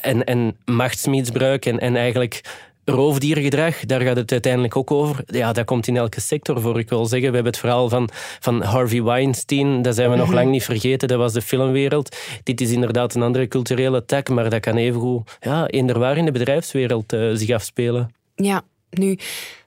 En, 0.00 0.24
en 0.24 0.56
machtsmisbruik 0.64 1.66
en, 1.66 1.78
en 1.78 1.96
eigenlijk 1.96 2.40
roofdiergedrag, 2.88 3.80
daar 3.80 4.00
gaat 4.00 4.16
het 4.16 4.32
uiteindelijk 4.32 4.76
ook 4.76 4.90
over. 4.90 5.24
Ja, 5.26 5.52
dat 5.52 5.64
komt 5.64 5.86
in 5.86 5.96
elke 5.96 6.20
sector 6.20 6.60
voor. 6.60 6.78
Ik 6.78 6.88
wil 6.88 7.06
zeggen, 7.06 7.28
we 7.28 7.34
hebben 7.34 7.52
het 7.52 7.60
verhaal 7.60 7.88
van, 7.88 8.08
van 8.40 8.62
Harvey 8.62 9.02
Weinstein, 9.02 9.82
dat 9.82 9.94
zijn 9.94 10.10
we 10.10 10.16
nog 10.16 10.32
lang 10.32 10.50
niet 10.50 10.64
vergeten, 10.64 11.08
dat 11.08 11.18
was 11.18 11.32
de 11.32 11.42
filmwereld. 11.42 12.16
Dit 12.42 12.60
is 12.60 12.70
inderdaad 12.70 13.14
een 13.14 13.22
andere 13.22 13.48
culturele 13.48 14.04
tak, 14.04 14.28
maar 14.28 14.50
dat 14.50 14.60
kan 14.60 14.76
evengoed 14.76 15.36
ja, 15.40 15.68
waar 15.84 16.16
in 16.16 16.24
de 16.24 16.32
bedrijfswereld 16.32 17.12
uh, 17.12 17.30
zich 17.34 17.50
afspelen. 17.50 18.14
Ja, 18.34 18.62
nu, 18.90 19.18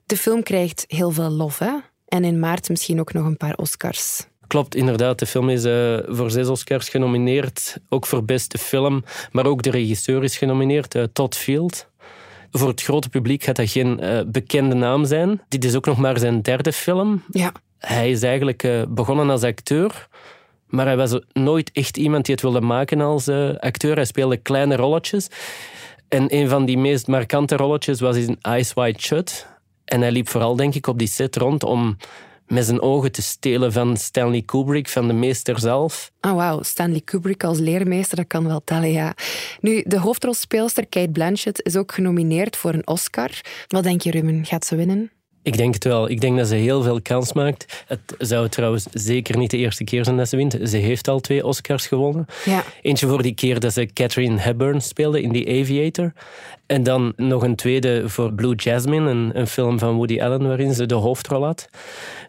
de 0.06 0.18
film 0.18 0.44
krijgt 0.44 0.86
heel 0.88 1.12
veel 1.12 1.30
lof, 1.30 1.60
hè? 1.60 1.72
En 2.08 2.24
in 2.24 2.40
maart 2.40 2.70
misschien 2.70 3.00
ook 3.00 3.14
nog 3.14 3.26
een 3.26 3.38
paar 3.38 3.56
Oscars. 3.56 4.28
Klopt, 4.48 4.76
inderdaad. 4.76 5.20
De 5.20 5.26
film 5.26 5.50
is 5.50 5.66
uh, 5.66 5.98
voor 6.08 6.32
zes 6.32 6.48
Oscars 6.48 6.90
genomineerd. 6.90 7.78
Ook 7.90 8.06
voor 8.06 8.26
beste 8.26 8.58
film. 8.58 9.04
Maar 9.32 9.46
ook 9.46 9.62
de 9.62 9.70
regisseur 9.70 10.24
is 10.24 10.38
genomineerd, 10.38 10.96
uh, 10.96 11.04
Todd 11.14 11.36
Field. 11.36 11.88
Voor 12.52 12.68
het 12.68 12.82
grote 12.82 13.10
publiek 13.10 13.44
gaat 13.44 13.56
dat 13.56 13.70
geen 13.70 14.04
uh, 14.04 14.20
bekende 14.28 14.76
naam 14.76 15.06
zijn. 15.06 15.42
Dit 15.48 15.66
is 15.66 15.76
ook 15.76 15.86
nog 15.86 15.98
maar 15.98 16.20
zijn 16.20 16.42
derde 16.42 16.74
film. 16.74 17.24
Ja. 17.32 17.52
Hij 17.78 18.12
is 18.12 18.24
eigenlijk 18.24 18.64
uh, 18.64 18.82
begonnen 18.90 19.30
als 19.30 19.44
acteur, 19.44 20.08
maar 20.68 20.86
hij 20.86 20.98
was 20.98 21.20
nooit 21.34 21.72
echt 21.74 21.98
iemand 21.98 22.26
die 22.26 22.34
het 22.34 22.44
wilde 22.44 22.62
maken 22.62 23.02
als 23.02 23.28
uh, 23.28 23.56
acteur. 23.56 23.96
Hij 23.96 24.06
speelde 24.06 24.38
kleine 24.38 24.76
rolletjes. 24.76 25.28
En 26.08 26.36
een 26.36 26.50
van 26.50 26.66
die 26.66 26.78
meest 26.78 27.08
markante 27.08 27.56
rolletjes 27.56 28.00
was 28.00 28.16
in 28.16 28.38
Ice 28.58 28.74
White 28.74 29.02
Shut. 29.02 29.48
En 29.86 30.02
hij 30.02 30.12
liep 30.12 30.30
vooral, 30.30 30.56
denk 30.56 30.76
ik, 30.76 30.88
op 30.88 31.00
die 31.00 31.08
set 31.08 31.36
rond 31.36 31.64
om 31.64 31.98
met 32.50 32.66
zijn 32.66 32.82
ogen 32.82 33.12
te 33.12 33.22
stelen 33.22 33.72
van 33.72 33.98
Stanley 33.98 34.42
Kubrick, 34.42 34.90
van 34.90 35.08
de 35.08 35.14
meester 35.14 35.60
zelf. 35.60 36.12
Oh 36.22 36.34
wauw, 36.34 36.64
Stanley 36.64 37.02
Kubrick 37.02 37.44
als 37.44 37.60
leermeester, 37.60 38.18
dat 38.18 38.28
kan 38.28 38.48
wel 38.48 38.62
tellen, 38.64 38.92
ja. 38.92 39.14
Nu, 39.62 39.84
de 39.88 40.00
hoofdrolspeelster 40.00 40.88
Kate 40.88 41.12
Blanchett 41.12 41.66
is 41.66 41.76
ook 41.76 41.92
genomineerd 41.92 42.58
voor 42.58 42.74
een 42.74 42.88
Oscar. 42.88 43.30
Wat 43.68 43.84
denk 43.84 44.02
je, 44.02 44.12
Ruben? 44.12 44.46
Gaat 44.46 44.66
ze 44.66 44.76
winnen? 44.76 45.12
Ik 45.44 45.58
denk 45.58 45.74
het 45.74 45.84
wel. 45.84 46.10
Ik 46.10 46.22
denk 46.22 46.38
dat 46.38 46.48
ze 46.48 46.56
heel 46.56 46.82
veel 46.82 47.02
kans 47.02 47.34
maakt. 47.34 47.84
Het 47.88 48.00
zou 48.18 48.50
trouwens 48.50 48.86
zeker 48.92 49.38
niet 49.38 49.52
de 49.52 49.58
eerste 49.58 49.84
keer 49.84 50.04
zijn 50.04 50.18
dat 50.18 50.30
ze 50.30 50.36
wint. 50.36 50.58
Ze 50.64 50.78
heeft 50.78 51.08
al 51.08 51.20
twee 51.20 51.46
Oscars 51.46 51.88
gewonnen. 51.88 52.26
Ja. 52.46 52.64
Eentje 52.82 53.08
voor 53.08 53.22
die 53.22 53.34
keer 53.34 53.60
dat 53.60 53.74
ze 53.74 53.90
Catherine 53.94 54.40
Hepburn 54.40 54.82
speelde 54.82 55.22
in 55.22 55.32
The 55.32 55.60
Aviator. 55.62 56.14
En 56.70 56.84
dan 56.84 57.14
nog 57.16 57.44
een 57.44 57.56
tweede 57.56 58.10
voor 58.10 58.34
Blue 58.34 58.56
Jasmine, 58.56 59.10
een, 59.10 59.32
een 59.34 59.48
film 59.48 59.80
van 59.80 59.96
Woody 59.96 60.22
Allen 60.22 60.48
waarin 60.48 60.74
ze 60.74 60.86
de 60.86 60.96
hoofdrol 60.96 61.46
had. 61.46 61.70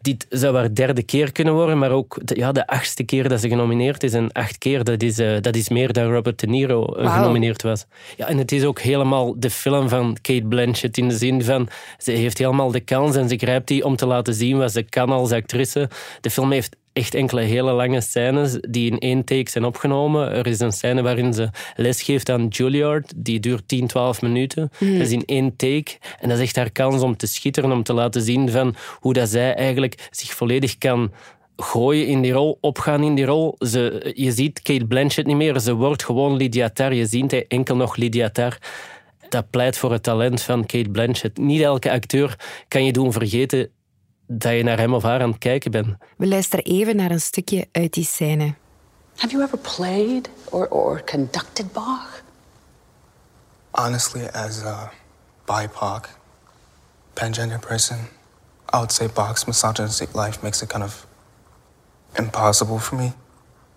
Dit 0.00 0.26
zou 0.28 0.56
haar 0.56 0.75
derde 0.75 1.02
keer 1.02 1.32
kunnen 1.32 1.54
worden, 1.54 1.78
maar 1.78 1.90
ook 1.90 2.18
de, 2.25 2.37
ja, 2.37 2.52
de 2.52 2.66
achtste 2.66 3.02
keer 3.02 3.28
dat 3.28 3.40
ze 3.40 3.49
genomineerd 3.49 4.02
is. 4.02 4.12
En 4.12 4.32
acht 4.32 4.59
keer, 4.59 4.85
dat 4.85 5.02
is, 5.02 5.18
uh, 5.18 5.40
dat 5.40 5.56
is 5.56 5.68
meer 5.68 5.92
dan 5.92 6.12
Robert 6.12 6.40
De 6.40 6.47
Niro 6.47 6.87
Wauw. 6.87 7.09
genomineerd 7.09 7.62
was. 7.62 7.87
Ja, 8.16 8.28
en 8.28 8.38
het 8.38 8.52
is 8.52 8.64
ook 8.64 8.80
helemaal 8.80 9.40
de 9.40 9.50
film 9.50 9.88
van 9.88 10.16
Kate 10.23 10.47
Blanchett 10.49 10.97
in 10.97 11.09
de 11.09 11.16
zin 11.16 11.44
van 11.44 11.68
ze 11.99 12.11
heeft 12.11 12.38
helemaal 12.38 12.70
de 12.70 12.80
kans 12.80 13.16
en 13.16 13.28
ze 13.28 13.37
grijpt 13.37 13.68
die 13.68 13.85
om 13.85 13.97
te 13.97 14.06
laten 14.06 14.35
zien 14.35 14.59
wat 14.59 14.73
ze 14.73 14.82
kan 14.82 15.11
als 15.11 15.32
actrice. 15.32 15.88
De 16.20 16.30
film 16.30 16.52
heeft 16.52 16.76
echt 16.92 17.14
enkele 17.14 17.40
hele 17.40 17.73
lange 17.73 18.00
scènes 18.00 18.59
die 18.61 18.90
in 18.90 18.99
één 18.99 19.25
take 19.25 19.50
zijn 19.50 19.64
opgenomen. 19.64 20.30
Er 20.32 20.47
is 20.47 20.61
een 20.61 20.73
scène 20.73 21.02
waarin 21.02 21.32
ze 21.32 21.49
lesgeeft 21.76 22.30
aan 22.30 22.47
Juilliard, 22.49 23.12
die 23.16 23.40
duurt 23.40 23.68
10, 23.68 23.87
12 23.87 24.23
minuten. 24.23 24.70
Dat 24.78 24.88
is 24.88 25.11
in 25.11 25.25
één 25.25 25.56
take. 25.56 25.99
En 26.20 26.28
dat 26.28 26.38
is 26.38 26.44
echt 26.44 26.56
haar 26.56 26.70
kans 26.70 27.02
om 27.02 27.16
te 27.16 27.26
schitteren, 27.26 27.73
om 27.73 27.82
te 27.82 27.92
laten 27.92 28.23
zien 28.23 28.50
van 28.50 28.75
hoe 29.00 29.12
dat 29.12 29.28
zij 29.28 29.54
eigenlijk 29.54 30.09
zich 30.11 30.35
volledig 30.35 30.78
kan 30.78 31.12
gooien 31.56 32.06
in 32.06 32.23
die 32.23 32.32
rol, 32.32 32.59
opgaan 32.61 33.02
in 33.02 33.14
die 33.14 33.25
rol. 33.25 33.56
Ze, 33.59 34.12
je 34.14 34.32
ziet 34.32 34.62
Kate 34.62 34.87
Blanchett 34.87 35.26
niet 35.26 35.37
meer, 35.37 35.59
ze 35.59 35.75
wordt 35.75 36.04
gewoon 36.04 36.37
Lydia 36.37 36.68
Tarr. 36.68 36.94
Je 36.94 37.06
ziet 37.06 37.47
enkel 37.49 37.76
nog 37.76 37.97
Lydia 37.97 38.30
Tarr. 38.30 38.59
Dat 39.28 39.50
pleit 39.50 39.78
voor 39.78 39.92
het 39.92 40.02
talent 40.02 40.42
van 40.42 40.66
Kate 40.66 40.90
Blanchett. 40.90 41.38
Niet 41.38 41.61
elke 41.61 41.90
acteur 41.90 42.38
kan 42.68 42.85
je 42.85 42.92
doen 42.92 43.12
vergeten 43.12 43.70
dat 44.33 44.53
je 44.53 44.63
naar 44.63 44.79
hem 44.79 44.95
of 44.95 45.03
haar 45.03 45.21
aan 45.21 45.31
het 45.31 45.39
kijken 45.39 45.71
bent. 45.71 45.97
We 46.17 46.27
luisteren 46.27 46.65
even 46.65 46.97
naar 46.97 47.11
een 47.11 47.21
stukje 47.21 47.69
uit 47.73 47.93
die 47.93 48.05
scène. 48.05 48.55
Have 49.17 49.33
you 49.33 49.43
ever 49.43 49.59
played 49.59 50.31
or, 50.45 50.69
or 50.69 51.03
conducted 51.05 51.73
Bach? 51.73 52.23
Honestly, 53.71 54.27
as 54.33 54.65
a 54.65 54.91
BIPOC, 55.45 56.09
pangender 57.15 57.59
person, 57.61 57.99
I 58.73 58.77
would 58.77 58.93
say 58.93 59.09
Bach's 59.09 59.45
misogynistic 59.45 60.15
life 60.15 60.43
makes 60.43 60.63
it 60.63 60.69
kind 60.69 60.85
of 60.85 61.07
impossible 62.15 62.79
for 62.79 62.99
me 62.99 63.13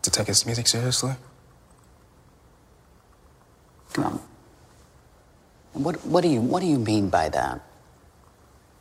to 0.02 0.10
take 0.10 0.28
his 0.28 0.46
music 0.46 0.68
seriously. 0.68 1.16
Um, 3.98 4.20
what, 5.74 6.06
what, 6.06 6.22
do 6.22 6.30
you, 6.30 6.42
what 6.42 6.62
do 6.62 6.68
you 6.68 6.80
mean 6.80 7.10
by 7.10 7.30
that? 7.30 7.60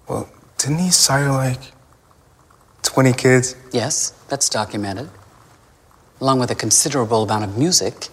Well, 0.09 0.29
didn't 0.63 0.79
he 0.79 0.91
sire 0.91 1.31
like 1.31 1.61
20 2.83 3.13
kids? 3.15 3.57
Yes, 3.73 4.11
that's 4.29 4.49
documented, 4.49 5.11
along 6.21 6.39
with 6.39 6.51
a 6.51 6.55
considerable 6.55 7.25
amount 7.25 7.45
of 7.45 7.59
music. 7.59 8.09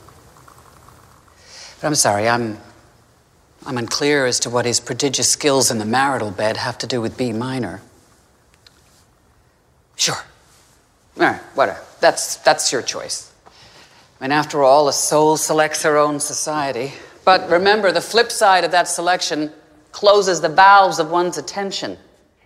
But 1.79 1.87
I'm 1.87 1.95
sorry, 1.95 2.27
I'm, 2.27 2.57
I'm 3.67 3.77
unclear 3.77 4.25
as 4.25 4.39
to 4.41 4.49
what 4.49 4.65
his 4.65 4.79
prodigious 4.79 5.29
skills 5.29 5.69
in 5.69 5.77
the 5.77 5.85
marital 5.85 6.31
bed 6.31 6.57
have 6.57 6.77
to 6.79 6.87
do 6.87 7.01
with 7.01 7.17
B 7.17 7.31
minor. 7.33 7.81
Sure. 9.95 10.15
All 11.17 11.23
right, 11.23 11.41
whatever. 11.53 11.81
That's, 11.99 12.37
that's 12.37 12.71
your 12.71 12.81
choice. 12.81 13.31
I 14.19 14.23
mean, 14.23 14.31
after 14.31 14.63
all, 14.63 14.87
a 14.87 14.93
soul 14.93 15.37
selects 15.37 15.83
her 15.83 15.97
own 15.97 16.19
society. 16.19 16.93
But 17.25 17.47
remember, 17.49 17.91
the 17.91 18.01
flip 18.01 18.31
side 18.31 18.63
of 18.63 18.71
that 18.71 18.87
selection 18.87 19.51
closes 19.91 20.41
the 20.41 20.49
valves 20.49 20.97
of 20.97 21.11
one's 21.11 21.37
attention. 21.37 21.97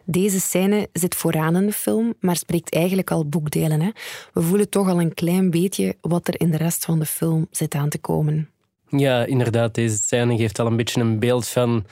Deze 0.03 0.39
scène 0.39 0.88
zit 0.93 1.15
vooraan 1.15 1.55
in 1.55 1.65
de 1.65 1.72
film, 1.72 2.13
maar 2.19 2.36
spreekt 2.36 2.74
eigenlijk 2.74 3.12
al 3.12 3.25
boekdelen. 3.25 3.81
Hè? 3.81 3.89
We 4.33 4.41
voelen 4.41 4.69
toch 4.69 4.89
al 4.89 5.01
een 5.01 5.13
klein 5.13 5.50
beetje 5.50 5.95
wat 6.01 6.27
er 6.27 6.39
in 6.39 6.51
de 6.51 6.57
rest 6.57 6.86
van 6.86 7.00
de 7.00 7.05
film 7.05 7.48
zit 7.51 7.75
aan 7.75 7.89
te 7.89 7.98
komen. 7.98 8.50
Ja, 8.89 9.25
inderdaad. 9.25 9.75
Deze 9.75 9.98
scène 9.98 10.38
geeft 10.38 10.60
al 10.60 10.65
een 10.65 10.75
beetje 10.75 11.01
een 11.01 11.19
beeld 11.19 11.48
van 11.48 11.86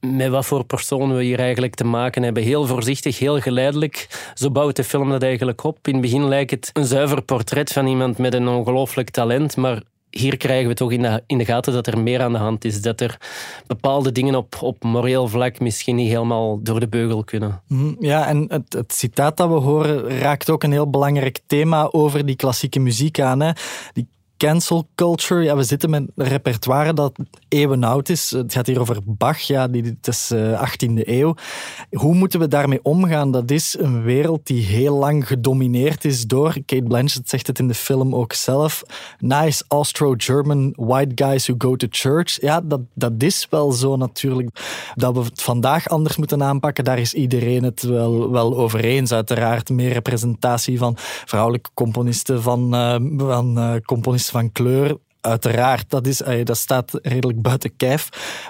met 0.00 0.28
wat 0.28 0.46
voor 0.46 0.64
personen 0.64 1.16
we 1.16 1.22
hier 1.22 1.38
eigenlijk 1.38 1.74
te 1.74 1.84
maken 1.84 2.22
hebben. 2.22 2.42
Heel 2.42 2.66
voorzichtig, 2.66 3.18
heel 3.18 3.40
geleidelijk. 3.40 4.06
Zo 4.34 4.50
bouwt 4.50 4.76
de 4.76 4.84
film 4.84 5.10
dat 5.10 5.22
eigenlijk 5.22 5.64
op. 5.64 5.86
In 5.86 5.92
het 5.92 6.02
begin 6.02 6.28
lijkt 6.28 6.50
het 6.50 6.70
een 6.72 6.84
zuiver 6.84 7.22
portret 7.22 7.72
van 7.72 7.86
iemand 7.86 8.18
met 8.18 8.34
een 8.34 8.48
ongelooflijk 8.48 9.10
talent, 9.10 9.56
maar 9.56 9.82
hier 10.10 10.36
krijgen 10.36 10.68
we 10.68 10.74
toch 10.74 10.92
in 10.92 11.02
de, 11.02 11.22
in 11.26 11.38
de 11.38 11.44
gaten 11.44 11.72
dat 11.72 11.86
er 11.86 11.98
meer 11.98 12.22
aan 12.22 12.32
de 12.32 12.38
hand 12.38 12.64
is. 12.64 12.82
Dat 12.82 13.00
er 13.00 13.20
bepaalde 13.66 14.12
dingen 14.12 14.34
op, 14.34 14.56
op 14.62 14.84
moreel 14.84 15.28
vlak 15.28 15.60
misschien 15.60 15.96
niet 15.96 16.08
helemaal 16.08 16.62
door 16.62 16.80
de 16.80 16.88
beugel 16.88 17.24
kunnen. 17.24 17.62
Mm, 17.66 17.96
Ja, 18.00 18.26
en 18.26 18.44
het, 18.48 18.72
het 18.72 18.92
citaat 18.92 19.36
dat 19.36 19.48
we 19.48 19.54
horen 19.54 20.18
raakt 20.18 20.50
ook 20.50 20.62
een 20.62 20.72
heel 20.72 20.90
belangrijk 20.90 21.40
thema 21.46 21.88
over 21.92 22.26
die 22.26 22.36
klassieke 22.36 22.78
muziek 22.80 23.20
aan. 23.20 23.40
Hè. 23.40 23.50
Die 23.92 24.08
cancel 24.40 24.88
culture. 24.94 25.42
Ja, 25.42 25.56
we 25.56 25.62
zitten 25.62 25.90
met 25.90 26.02
een 26.14 26.26
repertoire 26.26 26.94
dat 26.94 27.12
eeuwenoud 27.48 28.08
is. 28.08 28.30
Het 28.30 28.52
gaat 28.52 28.66
hier 28.66 28.80
over 28.80 28.98
Bach, 29.04 29.38
ja, 29.38 29.68
die, 29.68 29.82
het 29.82 30.06
is 30.06 30.30
eh, 30.30 30.68
18e 30.68 31.08
eeuw. 31.08 31.34
Hoe 31.90 32.14
moeten 32.14 32.40
we 32.40 32.48
daarmee 32.48 32.80
omgaan? 32.82 33.30
Dat 33.30 33.50
is 33.50 33.76
een 33.78 34.02
wereld 34.02 34.46
die 34.46 34.62
heel 34.62 34.96
lang 34.96 35.26
gedomineerd 35.26 36.04
is 36.04 36.26
door, 36.26 36.52
Kate 36.52 36.82
Blanchett 36.82 37.28
zegt 37.28 37.46
het 37.46 37.58
in 37.58 37.68
de 37.68 37.74
film 37.74 38.14
ook 38.14 38.32
zelf, 38.32 38.82
nice 39.18 39.64
Austro-German 39.68 40.72
white 40.76 41.24
guys 41.24 41.46
who 41.46 41.54
go 41.58 41.76
to 41.76 41.86
church. 41.90 42.40
Ja, 42.40 42.60
dat, 42.60 42.80
dat 42.94 43.12
is 43.18 43.46
wel 43.50 43.72
zo 43.72 43.96
natuurlijk. 43.96 44.48
Dat 44.94 45.14
we 45.14 45.22
het 45.22 45.42
vandaag 45.42 45.88
anders 45.88 46.16
moeten 46.16 46.42
aanpakken, 46.42 46.84
daar 46.84 46.98
is 46.98 47.14
iedereen 47.14 47.62
het 47.62 47.82
wel, 47.82 48.30
wel 48.30 48.56
over 48.56 48.84
eens. 48.84 49.12
Uiteraard 49.12 49.68
meer 49.68 49.92
representatie 49.92 50.78
van 50.78 50.94
vrouwelijke 51.24 51.70
componisten, 51.74 52.42
van, 52.42 52.74
eh, 52.74 52.96
van 53.16 53.58
eh, 53.58 53.74
componisten 53.84 54.29
van 54.30 54.52
kleur. 54.52 54.96
Uiteraard, 55.20 55.90
dat, 55.90 56.06
is, 56.06 56.22
dat 56.44 56.56
staat 56.56 56.98
redelijk 57.02 57.42
buiten 57.42 57.76
kijf. 57.76 58.08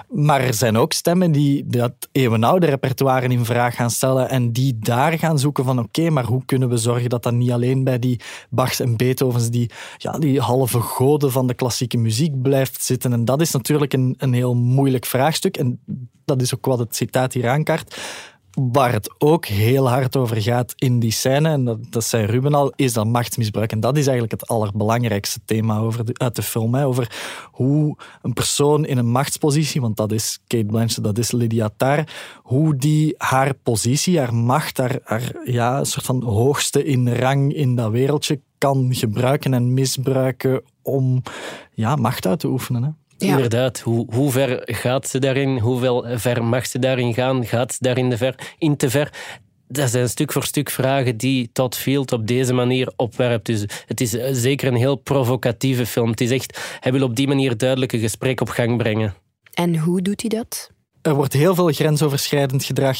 Maar 0.09 0.41
er 0.41 0.53
zijn 0.53 0.77
ook 0.77 0.93
stemmen 0.93 1.31
die 1.31 1.65
dat 1.67 1.93
eeuwenoude 2.11 2.65
repertoire 2.65 3.27
in 3.27 3.45
vraag 3.45 3.75
gaan 3.75 3.89
stellen 3.89 4.29
en 4.29 4.51
die 4.51 4.79
daar 4.79 5.19
gaan 5.19 5.39
zoeken 5.39 5.63
van 5.63 5.79
oké, 5.79 6.09
maar 6.09 6.25
hoe 6.25 6.45
kunnen 6.45 6.69
we 6.69 6.77
zorgen 6.77 7.09
dat 7.09 7.23
dat 7.23 7.33
niet 7.33 7.51
alleen 7.51 7.83
bij 7.83 7.99
die 7.99 8.21
Bachs 8.49 8.79
en 8.79 8.97
Beethovens, 8.97 9.49
die, 9.49 9.71
ja, 9.97 10.11
die 10.11 10.39
halve 10.39 10.79
goden 10.79 11.31
van 11.31 11.47
de 11.47 11.53
klassieke 11.53 11.97
muziek 11.97 12.41
blijft 12.41 12.83
zitten. 12.83 13.13
En 13.13 13.25
dat 13.25 13.41
is 13.41 13.51
natuurlijk 13.51 13.93
een, 13.93 14.15
een 14.17 14.33
heel 14.33 14.55
moeilijk 14.55 15.05
vraagstuk 15.05 15.57
en 15.57 15.79
dat 16.25 16.41
is 16.41 16.55
ook 16.55 16.65
wat 16.65 16.79
het 16.79 16.95
citaat 16.95 17.33
hier 17.33 17.49
aankaart. 17.49 17.97
Waar 18.53 18.91
het 18.91 19.15
ook 19.17 19.45
heel 19.45 19.89
hard 19.89 20.15
over 20.15 20.41
gaat 20.41 20.73
in 20.75 20.99
die 20.99 21.11
scène, 21.11 21.49
en 21.49 21.65
dat, 21.65 21.77
dat 21.89 22.03
zei 22.03 22.25
Ruben 22.25 22.53
al, 22.53 22.73
is 22.75 22.93
dat 22.93 23.05
machtsmisbruik. 23.05 23.71
En 23.71 23.79
dat 23.79 23.97
is 23.97 24.07
eigenlijk 24.07 24.41
het 24.41 24.49
allerbelangrijkste 24.49 25.39
thema 25.45 25.77
over 25.77 26.05
uit 26.13 26.35
de 26.35 26.41
film. 26.41 26.75
Hè, 26.75 26.85
over 26.85 27.11
hoe 27.51 27.97
een 28.21 28.33
persoon 28.33 28.85
in 28.85 28.97
een 28.97 29.09
machtspositie, 29.09 29.81
want 29.81 29.97
dat 29.97 30.11
is 30.11 30.39
Kate 30.47 30.65
Blanchett, 30.65 31.03
dat 31.03 31.17
is 31.17 31.31
Lydia 31.31 31.69
Tarr, 31.77 32.07
hoe 32.37 32.75
die 32.75 33.15
haar 33.17 33.53
positie, 33.53 34.19
haar 34.19 34.33
macht, 34.33 34.77
haar, 34.77 34.99
haar 35.03 35.35
ja, 35.43 35.83
soort 35.83 36.05
van 36.05 36.23
hoogste 36.23 36.83
in 36.83 37.13
rang 37.13 37.53
in 37.53 37.75
dat 37.75 37.91
wereldje 37.91 38.41
kan 38.57 38.95
gebruiken 38.95 39.53
en 39.53 39.73
misbruiken 39.73 40.61
om 40.81 41.21
ja, 41.73 41.95
macht 41.95 42.25
uit 42.27 42.39
te 42.39 42.47
oefenen. 42.47 42.83
Hè. 42.83 42.89
Ja. 43.21 43.31
Inderdaad, 43.31 43.79
hoe, 43.79 44.07
hoe 44.13 44.31
ver 44.31 44.61
gaat 44.65 45.07
ze 45.07 45.19
daarin? 45.19 45.57
Hoeveel 45.57 46.05
ver 46.15 46.43
mag 46.43 46.65
ze 46.65 46.79
daarin 46.79 47.13
gaan? 47.13 47.45
Gaat 47.45 47.73
ze 47.73 47.77
daarin 47.81 48.09
de 48.09 48.17
ver, 48.17 48.53
in 48.57 48.77
te 48.77 48.89
ver? 48.89 49.13
Dat 49.67 49.89
zijn 49.89 50.09
stuk 50.09 50.31
voor 50.31 50.43
stuk 50.43 50.69
vragen 50.69 51.17
die 51.17 51.49
Todd 51.53 51.75
Field 51.75 52.11
op 52.11 52.27
deze 52.27 52.53
manier 52.53 52.91
opwerpt. 52.95 53.45
Dus 53.45 53.65
het 53.85 54.01
is 54.01 54.13
eh, 54.13 54.29
zeker 54.31 54.67
een 54.67 54.75
heel 54.75 54.95
provocatieve 54.95 55.85
film. 55.85 56.09
Het 56.09 56.21
is 56.21 56.31
echt, 56.31 56.77
hij 56.79 56.91
wil 56.91 57.03
op 57.03 57.15
die 57.15 57.27
manier 57.27 57.57
duidelijk 57.57 57.91
een 57.91 57.99
gesprek 57.99 58.41
op 58.41 58.49
gang 58.49 58.77
brengen. 58.77 59.13
En 59.53 59.77
hoe 59.77 60.01
doet 60.01 60.21
hij 60.21 60.29
dat? 60.29 60.71
Er 61.01 61.15
wordt 61.15 61.33
heel 61.33 61.55
veel 61.55 61.71
grensoverschrijdend 61.71 62.63
gedrag 62.63 62.97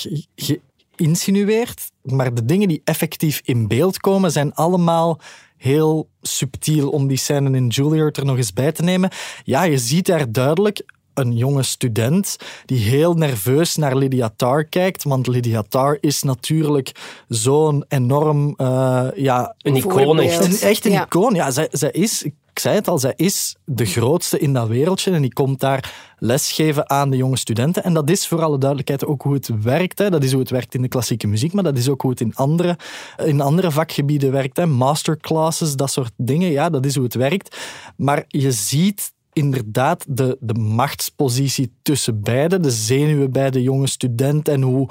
geïnsinueerd, 1.01 1.91
maar 2.01 2.33
de 2.33 2.45
dingen 2.45 2.67
die 2.67 2.81
effectief 2.83 3.41
in 3.43 3.67
beeld 3.67 3.97
komen 3.99 4.31
zijn 4.31 4.53
allemaal 4.53 5.19
heel 5.57 6.09
subtiel 6.21 6.89
om 6.89 7.07
die 7.07 7.17
scène 7.17 7.57
in 7.57 7.67
Juilliard 7.67 8.17
er 8.17 8.25
nog 8.25 8.37
eens 8.37 8.53
bij 8.53 8.71
te 8.71 8.83
nemen. 8.83 9.09
Ja, 9.43 9.63
je 9.63 9.77
ziet 9.77 10.05
daar 10.05 10.31
duidelijk 10.31 10.83
een 11.13 11.37
jonge 11.37 11.63
student 11.63 12.35
die 12.65 12.77
heel 12.79 13.13
nerveus 13.13 13.75
naar 13.75 13.95
Lydia 13.97 14.31
Tarr 14.35 14.65
kijkt, 14.65 15.03
want 15.03 15.27
Lydia 15.27 15.63
Tarr 15.69 15.97
is 15.99 16.23
natuurlijk 16.23 16.91
zo'n 17.27 17.85
enorm... 17.87 18.53
eh, 18.57 19.07
ja, 19.15 19.55
Een 19.61 19.75
icoon 19.75 20.19
echt. 20.19 20.45
een, 20.45 20.69
echt 20.69 20.85
een 20.85 20.91
Ja. 20.91 21.05
icoon. 21.05 21.33
Ja, 21.33 21.51
zij, 21.51 21.67
zij 21.71 21.91
is... 21.91 22.23
Ik 22.23 22.33
ik 22.51 22.59
zei 22.59 22.75
het 22.75 22.87
al, 22.87 22.99
zij 22.99 23.13
is 23.15 23.55
de 23.65 23.85
grootste 23.85 24.39
in 24.39 24.53
dat 24.53 24.67
wereldje 24.67 25.11
en 25.11 25.21
die 25.21 25.33
komt 25.33 25.59
daar 25.59 26.13
lesgeven 26.17 26.89
aan 26.89 27.09
de 27.09 27.17
jonge 27.17 27.37
studenten. 27.37 27.83
En 27.83 27.93
dat 27.93 28.09
is 28.09 28.27
voor 28.27 28.41
alle 28.41 28.57
duidelijkheid 28.57 29.05
ook 29.05 29.21
hoe 29.21 29.33
het 29.33 29.49
werkt. 29.61 29.99
Hè. 29.99 30.09
Dat 30.09 30.23
is 30.23 30.31
hoe 30.31 30.39
het 30.39 30.49
werkt 30.49 30.73
in 30.73 30.81
de 30.81 30.87
klassieke 30.87 31.27
muziek, 31.27 31.53
maar 31.53 31.63
dat 31.63 31.77
is 31.77 31.89
ook 31.89 32.01
hoe 32.01 32.11
het 32.11 32.21
in 32.21 32.35
andere, 32.35 32.77
in 33.25 33.41
andere 33.41 33.71
vakgebieden 33.71 34.31
werkt. 34.31 34.57
Hè. 34.57 34.65
Masterclasses, 34.65 35.75
dat 35.75 35.91
soort 35.91 36.11
dingen, 36.17 36.51
ja, 36.51 36.69
dat 36.69 36.85
is 36.85 36.95
hoe 36.95 37.03
het 37.03 37.13
werkt. 37.13 37.57
Maar 37.97 38.23
je 38.27 38.51
ziet 38.51 39.13
inderdaad 39.33 40.05
de, 40.07 40.37
de 40.39 40.53
machtspositie 40.53 41.73
tussen 41.81 42.21
beiden, 42.21 42.61
de 42.61 42.71
zenuwen 42.71 43.31
bij 43.31 43.49
de 43.49 43.61
jonge 43.61 43.87
student 43.87 44.47
en 44.47 44.61
hoe 44.61 44.89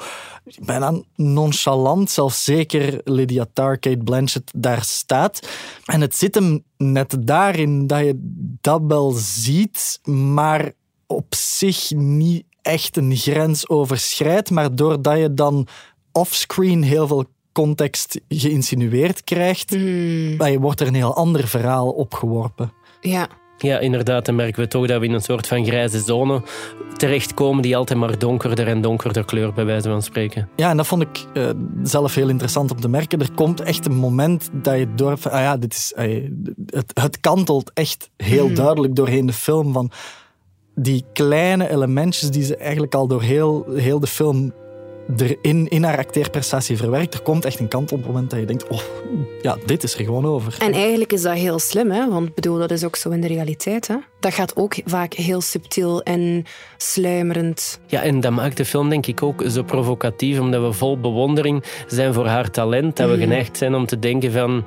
bijna 0.65 1.01
nonchalant, 1.17 2.11
zelfs 2.11 2.45
zeker 2.45 3.01
Lydia 3.05 3.47
Tarr, 3.53 3.79
Kate 3.79 4.05
Blanchett 4.05 4.51
daar 4.57 4.85
staat. 4.85 5.49
En 5.85 6.01
het 6.01 6.17
zit 6.17 6.35
hem 6.35 6.65
net 6.77 7.17
daarin 7.21 7.87
dat 7.87 7.99
je 7.99 8.15
dat 8.61 8.83
wel 8.87 9.11
ziet, 9.17 10.01
maar 10.05 10.73
op 11.07 11.35
zich 11.35 11.91
niet 11.91 12.45
echt 12.63 12.97
een 12.97 13.17
grens 13.17 13.69
overschrijdt, 13.69 14.51
maar 14.51 14.75
doordat 14.75 15.19
je 15.19 15.35
dan 15.35 15.67
offscreen 16.13 16.83
heel 16.83 17.07
veel 17.07 17.25
context 17.53 18.21
geïnsinueerd 18.29 19.25
krijgt, 19.25 19.71
mm. 19.71 20.59
wordt 20.59 20.81
er 20.81 20.87
een 20.87 20.95
heel 20.95 21.15
ander 21.15 21.49
verhaal 21.49 21.91
opgeworpen. 21.91 22.73
Ja. 23.01 23.29
Ja, 23.63 23.79
inderdaad, 23.79 24.27
dan 24.27 24.35
merken 24.35 24.63
we 24.63 24.69
toch 24.69 24.87
dat 24.87 25.01
we 25.01 25.07
in 25.07 25.13
een 25.13 25.21
soort 25.21 25.47
van 25.47 25.65
grijze 25.65 26.01
zone 26.01 26.43
terechtkomen 26.97 27.63
die 27.63 27.77
altijd 27.77 27.99
maar 27.99 28.19
donkerder 28.19 28.67
en 28.67 28.81
donkerder 28.81 29.25
kleurt, 29.25 29.55
bij 29.55 29.65
wijze 29.65 29.89
van 29.89 30.03
spreken. 30.03 30.49
Ja, 30.57 30.71
en 30.71 30.77
dat 30.77 30.87
vond 30.87 31.03
ik 31.03 31.25
uh, 31.35 31.51
zelf 31.83 32.15
heel 32.15 32.29
interessant 32.29 32.71
om 32.71 32.81
te 32.81 32.89
merken. 32.89 33.21
Er 33.21 33.33
komt 33.35 33.61
echt 33.61 33.87
een 33.87 33.97
moment 33.97 34.49
dat 34.53 34.79
je 34.79 34.95
door... 34.95 35.19
Ah 35.23 35.41
ja, 35.41 35.57
dit 35.57 35.73
is, 35.73 35.93
het, 36.67 37.01
het 37.01 37.21
kantelt 37.21 37.71
echt 37.75 38.11
heel 38.17 38.47
hmm. 38.47 38.55
duidelijk 38.55 38.95
doorheen 38.95 39.27
de 39.27 39.33
film 39.33 39.73
van 39.73 39.91
die 40.75 41.05
kleine 41.13 41.71
elementjes 41.71 42.31
die 42.31 42.45
ze 42.45 42.57
eigenlijk 42.57 42.95
al 42.95 43.07
door 43.07 43.23
heel, 43.23 43.67
heel 43.75 44.01
de 44.01 44.07
film 44.07 44.53
erin 45.17 45.69
in 45.69 45.83
haar 45.83 45.99
acteerprestatie 45.99 46.77
verwerkt. 46.77 47.15
Er 47.15 47.23
komt 47.23 47.45
echt 47.45 47.59
een 47.61 47.69
kant 47.69 47.93
op 47.93 47.99
het 47.99 48.07
moment 48.07 48.31
dat 48.31 48.39
je 48.39 48.47
denkt, 48.47 48.69
oh, 48.69 48.81
ja, 49.43 49.57
dit 49.67 49.83
is 49.83 49.95
er 49.95 50.05
gewoon 50.05 50.27
over. 50.27 50.57
En 50.59 50.73
eigenlijk 50.73 51.13
is 51.13 51.23
dat 51.23 51.35
heel 51.35 51.59
slim, 51.59 51.91
hè? 51.91 52.09
want 52.09 52.35
bedoel, 52.35 52.59
dat 52.59 52.71
is 52.71 52.85
ook 52.85 52.97
zo 52.97 53.11
in 53.11 53.21
de 53.21 53.27
realiteit. 53.27 53.89
Hè? 53.89 53.97
Dat 54.21 54.35
gaat 54.35 54.57
ook 54.57 54.75
vaak 54.85 55.13
heel 55.13 55.41
subtiel 55.41 56.03
en 56.03 56.45
sluimerend. 56.77 57.81
Ja, 57.87 58.03
en 58.03 58.21
dat 58.21 58.33
maakt 58.33 58.57
de 58.57 58.65
film 58.65 58.89
denk 58.89 59.07
ik 59.07 59.23
ook 59.23 59.43
zo 59.49 59.63
provocatief, 59.63 60.41
omdat 60.41 60.63
we 60.63 60.73
vol 60.73 61.01
bewondering 61.01 61.65
zijn 61.87 62.15
voor 62.15 62.27
haar 62.27 62.51
talent, 62.51 62.97
dat 62.97 63.09
we 63.09 63.13
mhm. 63.13 63.23
geneigd 63.23 63.57
zijn 63.57 63.75
om 63.75 63.87
te 63.87 63.99
denken 63.99 64.33
van, 64.33 64.65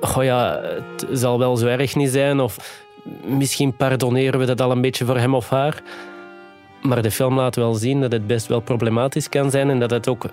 oh 0.00 0.24
ja, 0.24 0.60
het 0.62 1.06
zal 1.18 1.38
wel 1.38 1.56
zo 1.56 1.66
erg 1.66 1.94
niet 1.94 2.10
zijn, 2.10 2.40
of 2.40 2.82
misschien 3.24 3.76
pardoneren 3.76 4.40
we 4.40 4.46
dat 4.46 4.60
al 4.60 4.70
een 4.70 4.80
beetje 4.80 5.04
voor 5.04 5.18
hem 5.18 5.34
of 5.34 5.48
haar. 5.48 5.82
Maar 6.82 7.02
de 7.02 7.10
film 7.10 7.34
laat 7.34 7.56
wel 7.56 7.74
zien 7.74 8.00
dat 8.00 8.12
het 8.12 8.26
best 8.26 8.46
wel 8.46 8.60
problematisch 8.60 9.28
kan 9.28 9.50
zijn 9.50 9.70
en 9.70 9.80
dat 9.80 9.90
het 9.90 10.08
ook 10.08 10.26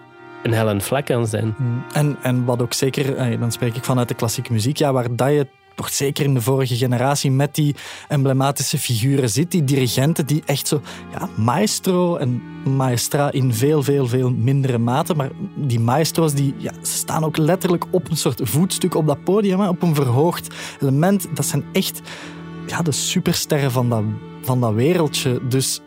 een 0.44 0.54
hellend 0.54 0.84
vlak 0.84 1.06
kan 1.06 1.28
zijn. 1.28 1.56
Mm. 1.58 1.84
En, 1.94 2.18
en 2.22 2.46
wat 2.46 2.62
ook 2.62 2.74
zeker, 2.74 3.16
eh, 3.16 3.40
dan 3.40 3.52
spreek 3.52 3.76
ik 3.76 3.84
vanuit 3.84 4.08
de 4.08 4.14
klassieke 4.14 4.54
muziek, 4.54 4.78
ja, 4.78 4.94
waar 4.94 5.16
dat 5.16 5.30
je 5.30 5.48
toch 5.76 5.90
zeker 5.90 6.24
in 6.24 6.34
de 6.34 6.42
vorige 6.42 6.76
generatie 6.76 7.32
met 7.32 7.56
die 7.56 7.76
emblematische 8.08 8.78
figuren 8.78 9.30
zit, 9.30 9.52
die 9.52 9.64
dirigenten 9.64 10.26
die 10.26 10.44
echt 10.46 10.68
zo, 10.68 10.82
ja, 11.12 11.30
maestro 11.36 12.16
en 12.16 12.42
maestra 12.76 13.32
in 13.32 13.54
veel, 13.54 13.84
veel, 13.84 14.08
veel 14.08 14.32
mindere 14.32 14.78
mate, 14.78 15.16
maar 15.16 15.30
die 15.56 15.80
maestro's 15.80 16.34
die 16.34 16.56
ja, 16.58 16.72
staan 16.82 17.24
ook 17.24 17.38
letterlijk 17.38 17.86
op 17.92 18.10
een 18.10 18.18
soort 18.18 18.42
voetstuk 18.44 18.96
op 18.96 19.08
dat 19.08 19.24
podium, 19.24 19.62
op 19.62 19.82
een 19.82 19.96
verhoogd 19.96 20.56
element. 20.82 21.28
Dat 21.34 21.46
zijn 21.46 21.66
echt 21.72 22.02
ja, 22.68 22.82
de 22.82 22.92
supersterren 22.92 23.72
van 23.72 23.90
dat, 23.90 24.04
van 24.42 24.62
dat 24.62 24.74
wereldje. 24.74 25.42
Dus 25.48 25.82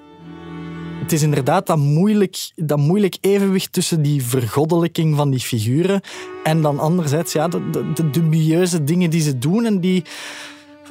het 1.03 1.13
is 1.13 1.23
inderdaad 1.23 1.67
dat 1.67 1.79
moeilijk, 1.79 2.51
dat 2.55 2.79
moeilijk 2.79 3.17
evenwicht 3.21 3.73
tussen 3.73 4.03
die 4.03 4.23
vergoddelijking 4.23 5.17
van 5.17 5.31
die 5.31 5.41
figuren 5.41 6.01
en 6.45 6.63
dan 6.63 6.79
anderzijds 6.79 7.33
ja, 7.33 7.49
de, 7.49 7.71
de, 7.71 7.93
de 7.93 8.11
dubieuze 8.11 8.85
dingen 8.85 9.11
die 9.11 9.21
ze 9.21 9.39
doen 9.39 9.65
en 9.65 9.81
die 9.81 10.05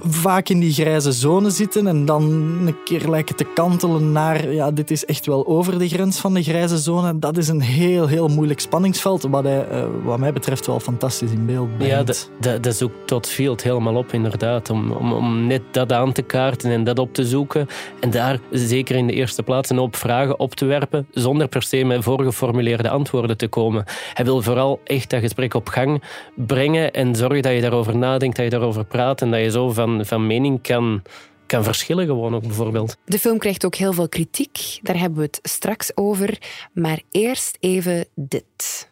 vaak 0.04 0.50
in 0.50 0.60
die 0.60 0.74
grijze 0.74 1.12
zone 1.12 1.50
zitten 1.50 1.88
en 1.88 2.06
dan 2.06 2.24
een 2.66 2.76
keer 2.84 3.10
lijken 3.10 3.36
te 3.36 3.46
kantelen 3.54 4.12
naar 4.12 4.52
ja, 4.52 4.72
dit 4.72 4.92
is 4.92 5.06
echt 5.06 5.26
wel 5.26 5.48
over 5.48 5.80
de 5.80 5.88
grens 5.88 6.20
van 6.20 6.34
de 6.34 6.44
grijze 6.44 6.78
zone. 6.78 7.20
Dat 7.20 7.38
is 7.38 7.48
een 7.48 7.62
heel, 7.62 8.08
heel 8.08 8.28
moeilijk 8.28 8.60
spanningsveld, 8.60 9.28
wat 9.30 9.44
hij 9.44 9.68
uh, 9.72 9.84
wat 10.04 10.20
mij 10.20 10.34
betreft 10.34 10.68
wel 10.68 10.80
fantastisch 10.80 11.32
in 11.32 11.46
beeld 11.46 11.78
brengt. 11.78 12.32
Ja, 12.40 12.58
dat 12.58 12.76
zoekt 12.76 13.08
tot 13.08 13.28
Field 13.28 13.64
helemaal 13.64 13.96
op, 13.96 14.14
inderdaad. 14.14 14.70
Om, 14.70 14.92
om, 14.92 15.14
om 15.14 15.48
net 15.48 15.62
dat 15.72 15.92
aan 15.92 16.12
te 16.12 16.22
kaarten 16.22 16.72
en 16.72 16.84
dat 16.84 17.00
op 17.00 17.14
te 17.14 17.26
zoeken. 17.26 17.68
En 18.00 18.10
daar 18.10 18.40
zeker 18.52 18.96
in 18.96 19.08
de 19.08 19.14
eerste 19.14 19.44
plaats 19.44 19.70
een 19.70 19.78
hoop 19.78 19.96
vragen 19.96 20.40
op 20.40 20.56
te 20.56 20.66
werpen, 20.66 21.08
zonder 21.12 21.48
per 21.48 21.64
se 21.64 21.84
met 21.84 22.04
voorgeformuleerde 22.04 22.90
antwoorden 22.90 23.38
te 23.38 23.48
komen. 23.48 23.84
Hij 24.14 24.26
wil 24.26 24.42
vooral 24.42 24.80
echt 24.84 25.10
dat 25.10 25.20
gesprek 25.20 25.54
op 25.54 25.68
gang 25.68 26.04
brengen 26.36 26.92
en 26.92 27.16
zorgen 27.16 27.42
dat 27.42 27.54
je 27.54 27.62
daarover 27.62 27.98
nadenkt, 27.98 28.36
dat 28.36 28.46
je 28.46 28.52
daarover 28.52 28.86
praat 28.86 29.22
en 29.22 29.32
dat 29.32 29.40
je 29.40 29.52
zo 29.52 29.70
van 29.70 29.91
van, 30.00 30.28
mening 30.28 30.62
kan, 30.62 31.02
kan 31.46 31.64
verschillen 31.64 32.06
gewoon 32.06 32.36
ook 32.36 32.42
bijvoorbeeld. 32.42 32.98
De 33.06 33.20
film 33.20 33.38
krijgt 33.38 33.66
ook 33.66 33.76
heel 33.76 33.94
veel 33.94 34.10
kritiek, 34.10 34.80
daar 34.82 35.00
hebben 35.00 35.20
we 35.20 35.26
het 35.26 35.40
straks 35.42 35.98
over. 35.98 36.38
Maar 36.74 37.02
eerst 37.12 37.58
even 37.60 38.06
dit. 38.16 38.90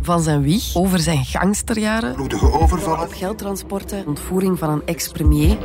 Van 0.00 0.20
zijn 0.20 0.42
wieg, 0.42 0.76
over 0.76 0.98
zijn 0.98 1.24
gangsterjaren, 1.24 2.14
bloedige 2.14 2.52
overvallen, 2.52 3.10
geldtransporten, 3.10 4.06
ontvoering 4.06 4.58
van 4.58 4.70
een 4.70 4.82
ex-premier, 4.84 5.56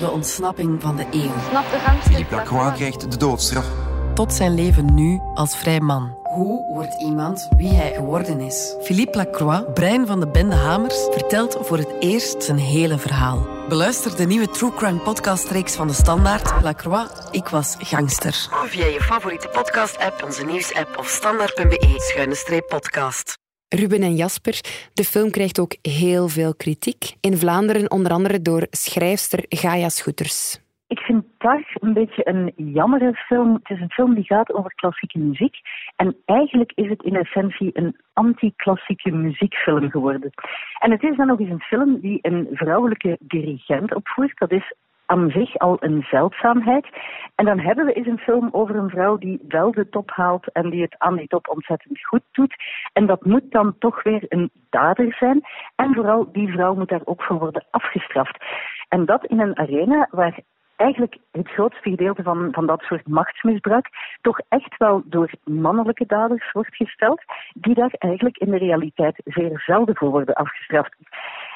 de 0.00 0.10
ontsnapping 0.10 0.82
van 0.82 0.96
de 0.96 1.06
eeuw. 1.10 1.60
Philippe 2.00 2.34
Lacroix 2.34 2.76
krijgt 2.76 3.10
de 3.10 3.16
doodstraf. 3.16 3.66
Tot 4.14 4.32
zijn 4.32 4.54
leven 4.54 4.94
nu 4.94 5.20
als 5.34 5.56
vrij 5.56 5.80
man. 5.80 6.16
Hoe 6.28 6.74
wordt 6.74 7.02
iemand 7.02 7.48
wie 7.56 7.68
hij 7.68 7.94
geworden 7.94 8.40
is? 8.40 8.74
Philippe 8.82 9.16
Lacroix, 9.16 9.64
brein 9.74 10.06
van 10.06 10.20
de 10.20 10.28
bende 10.28 10.54
Hamers, 10.54 11.06
vertelt 11.10 11.56
voor 11.60 11.78
het 11.78 11.94
eerst 12.00 12.42
zijn 12.42 12.58
hele 12.58 12.98
verhaal. 12.98 13.46
Beluister 13.68 14.16
de 14.16 14.26
nieuwe 14.26 14.50
True 14.50 14.74
Crime 14.74 14.98
podcast-reeks 14.98 15.74
van 15.74 15.86
de 15.86 15.92
Standaard. 15.92 16.62
Lacroix, 16.62 17.10
ik 17.30 17.48
was 17.48 17.74
gangster. 17.78 18.48
Via 18.66 18.86
je 18.86 19.00
favoriete 19.00 19.48
podcast-app, 19.48 20.22
onze 20.24 20.44
nieuws-app 20.44 20.98
of 20.98 21.08
standaard.be-podcast. 21.08 23.38
Ruben 23.68 24.02
en 24.02 24.16
Jasper, 24.16 24.60
de 24.92 25.04
film 25.04 25.30
krijgt 25.30 25.58
ook 25.58 25.76
heel 25.82 26.28
veel 26.28 26.54
kritiek. 26.54 27.14
In 27.20 27.38
Vlaanderen 27.38 27.90
onder 27.90 28.12
andere 28.12 28.42
door 28.42 28.66
schrijfster 28.70 29.44
Gaia 29.48 29.88
Schoeters. 29.88 30.58
Ik 30.88 30.98
vind 30.98 31.24
Tar 31.38 31.72
een 31.74 31.92
beetje 31.92 32.28
een 32.28 32.52
jammere 32.56 33.14
film. 33.14 33.54
Het 33.54 33.70
is 33.70 33.80
een 33.80 33.90
film 33.90 34.14
die 34.14 34.24
gaat 34.24 34.52
over 34.52 34.74
klassieke 34.74 35.18
muziek. 35.18 35.56
En 35.96 36.16
eigenlijk 36.24 36.72
is 36.74 36.88
het 36.88 37.02
in 37.02 37.16
essentie 37.16 37.70
een 37.72 37.96
anti-klassieke 38.12 39.10
muziekfilm 39.10 39.90
geworden. 39.90 40.30
En 40.78 40.90
het 40.90 41.02
is 41.02 41.16
dan 41.16 41.26
nog 41.26 41.40
eens 41.40 41.50
een 41.50 41.60
film 41.60 42.00
die 42.00 42.18
een 42.22 42.48
vrouwelijke 42.52 43.16
dirigent 43.20 43.94
opvoert. 43.94 44.38
Dat 44.38 44.52
is 44.52 44.74
aan 45.06 45.30
zich 45.30 45.58
al 45.58 45.76
een 45.80 46.06
zeldzaamheid. 46.10 46.86
En 47.34 47.44
dan 47.44 47.58
hebben 47.58 47.84
we 47.84 47.92
eens 47.92 48.06
een 48.06 48.18
film 48.18 48.48
over 48.52 48.76
een 48.76 48.90
vrouw 48.90 49.16
die 49.16 49.40
wel 49.48 49.72
de 49.72 49.88
top 49.88 50.10
haalt 50.10 50.52
en 50.52 50.70
die 50.70 50.82
het 50.82 50.94
aan 50.98 51.16
die 51.16 51.28
top 51.28 51.48
ontzettend 51.48 52.04
goed 52.06 52.22
doet. 52.32 52.54
En 52.92 53.06
dat 53.06 53.24
moet 53.24 53.50
dan 53.50 53.78
toch 53.78 54.02
weer 54.02 54.24
een 54.28 54.50
dader 54.70 55.14
zijn. 55.14 55.40
En 55.76 55.94
vooral 55.94 56.32
die 56.32 56.52
vrouw 56.52 56.74
moet 56.74 56.88
daar 56.88 57.04
ook 57.04 57.22
voor 57.22 57.38
worden 57.38 57.66
afgestraft. 57.70 58.44
En 58.88 59.04
dat 59.04 59.24
in 59.24 59.40
een 59.40 59.58
arena 59.58 60.08
waar 60.10 60.38
eigenlijk 60.76 61.16
het 61.32 61.48
grootste 61.48 61.90
gedeelte 61.90 62.22
van, 62.22 62.48
van 62.52 62.66
dat 62.66 62.80
soort 62.80 63.08
machtsmisbruik 63.08 63.88
toch 64.20 64.40
echt 64.48 64.76
wel 64.76 65.02
door 65.04 65.30
mannelijke 65.44 66.06
daders 66.06 66.52
wordt 66.52 66.76
gesteld, 66.76 67.22
die 67.54 67.74
daar 67.74 67.94
eigenlijk 67.98 68.36
in 68.36 68.50
de 68.50 68.58
realiteit 68.58 69.20
zeer 69.24 69.62
zelden 69.66 69.96
voor 69.96 70.10
worden 70.10 70.34
afgestraft. 70.34 70.96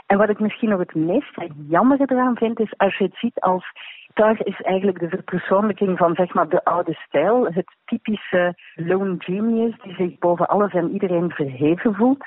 En 0.06 0.18
wat 0.18 0.28
ik 0.28 0.40
misschien 0.40 0.68
nog 0.68 0.78
het 0.78 0.94
meest 0.94 1.36
jammer 1.68 2.00
eraan 2.00 2.36
vind, 2.36 2.60
is 2.60 2.74
als 2.76 2.96
je 2.96 3.04
het 3.04 3.16
ziet 3.16 3.40
als 3.40 3.72
daar 4.14 4.46
is 4.46 4.60
eigenlijk 4.60 4.98
de 4.98 5.08
verpersoonlijking 5.08 5.98
van 5.98 6.14
zeg 6.14 6.34
maar, 6.34 6.48
de 6.48 6.64
oude 6.64 6.94
stijl, 7.06 7.46
het 7.46 7.76
typische 7.84 8.54
lone 8.74 9.14
genius 9.18 9.74
die 9.82 9.94
zich 9.94 10.18
boven 10.18 10.48
alles 10.48 10.72
en 10.72 10.92
iedereen 10.92 11.30
verheven 11.30 11.94
voelt. 11.94 12.24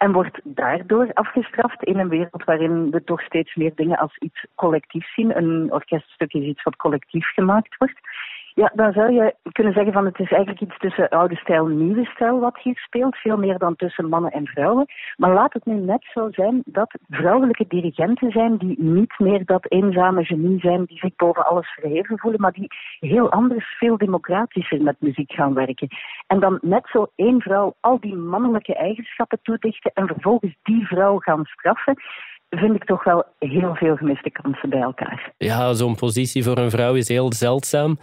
En 0.00 0.12
wordt 0.12 0.40
daardoor 0.44 1.10
afgestraft 1.12 1.82
in 1.82 1.98
een 1.98 2.08
wereld 2.08 2.44
waarin 2.44 2.90
we 2.90 3.04
toch 3.04 3.22
steeds 3.22 3.54
meer 3.54 3.72
dingen 3.74 3.98
als 3.98 4.16
iets 4.18 4.46
collectiefs 4.54 5.14
zien. 5.14 5.36
Een 5.36 5.72
orkeststuk 5.72 6.32
is 6.32 6.44
iets 6.44 6.62
wat 6.62 6.76
collectief 6.76 7.26
gemaakt 7.26 7.76
wordt. 7.76 8.00
Ja, 8.54 8.72
dan 8.74 8.92
zou 8.92 9.12
je 9.12 9.34
kunnen 9.52 9.72
zeggen 9.72 9.92
van 9.92 10.04
het 10.04 10.18
is 10.18 10.30
eigenlijk 10.30 10.60
iets 10.60 10.78
tussen 10.78 11.08
oude 11.08 11.36
stijl 11.36 11.66
en 11.66 11.84
nieuwe 11.84 12.04
stijl 12.04 12.40
wat 12.40 12.58
hier 12.62 12.76
speelt. 12.78 13.16
Veel 13.16 13.36
meer 13.36 13.58
dan 13.58 13.76
tussen 13.76 14.08
mannen 14.08 14.30
en 14.30 14.46
vrouwen. 14.46 14.86
Maar 15.16 15.32
laat 15.32 15.52
het 15.52 15.64
nu 15.64 15.74
net 15.74 16.06
zo 16.12 16.28
zijn 16.30 16.62
dat 16.64 16.98
vrouwelijke 17.08 17.64
dirigenten 17.68 18.30
zijn 18.30 18.56
die 18.56 18.80
niet 18.80 19.18
meer 19.18 19.44
dat 19.44 19.70
eenzame 19.70 20.24
genie 20.24 20.60
zijn 20.60 20.84
die 20.84 20.98
zich 20.98 21.16
boven 21.16 21.46
alles 21.46 21.68
verheven 21.80 22.18
voelen, 22.18 22.40
maar 22.40 22.52
die 22.52 22.68
heel 23.00 23.30
anders, 23.30 23.76
veel 23.78 23.96
democratischer 23.96 24.82
met 24.82 25.00
muziek 25.00 25.32
gaan 25.32 25.54
werken. 25.54 25.88
En 26.26 26.40
dan 26.40 26.58
net 26.62 26.88
zo 26.92 27.06
één 27.14 27.40
vrouw 27.40 27.74
al 27.80 28.00
die 28.00 28.14
mannelijke 28.16 28.74
eigenschappen 28.74 29.38
toedichten 29.42 29.90
en 29.94 30.06
vervolgens 30.06 30.56
die 30.62 30.86
vrouw 30.86 31.18
gaan 31.18 31.44
straffen 31.44 31.94
vind 32.50 32.74
ik 32.74 32.84
toch 32.84 33.04
wel 33.04 33.24
heel 33.38 33.74
veel 33.74 33.96
gemiste 33.96 34.30
kansen 34.30 34.70
bij 34.70 34.80
elkaar. 34.80 35.32
Ja, 35.38 35.72
zo'n 35.72 35.94
positie 35.94 36.44
voor 36.44 36.58
een 36.58 36.70
vrouw 36.70 36.94
is 36.94 37.08
heel 37.08 37.32
zeldzaam. 37.32 37.98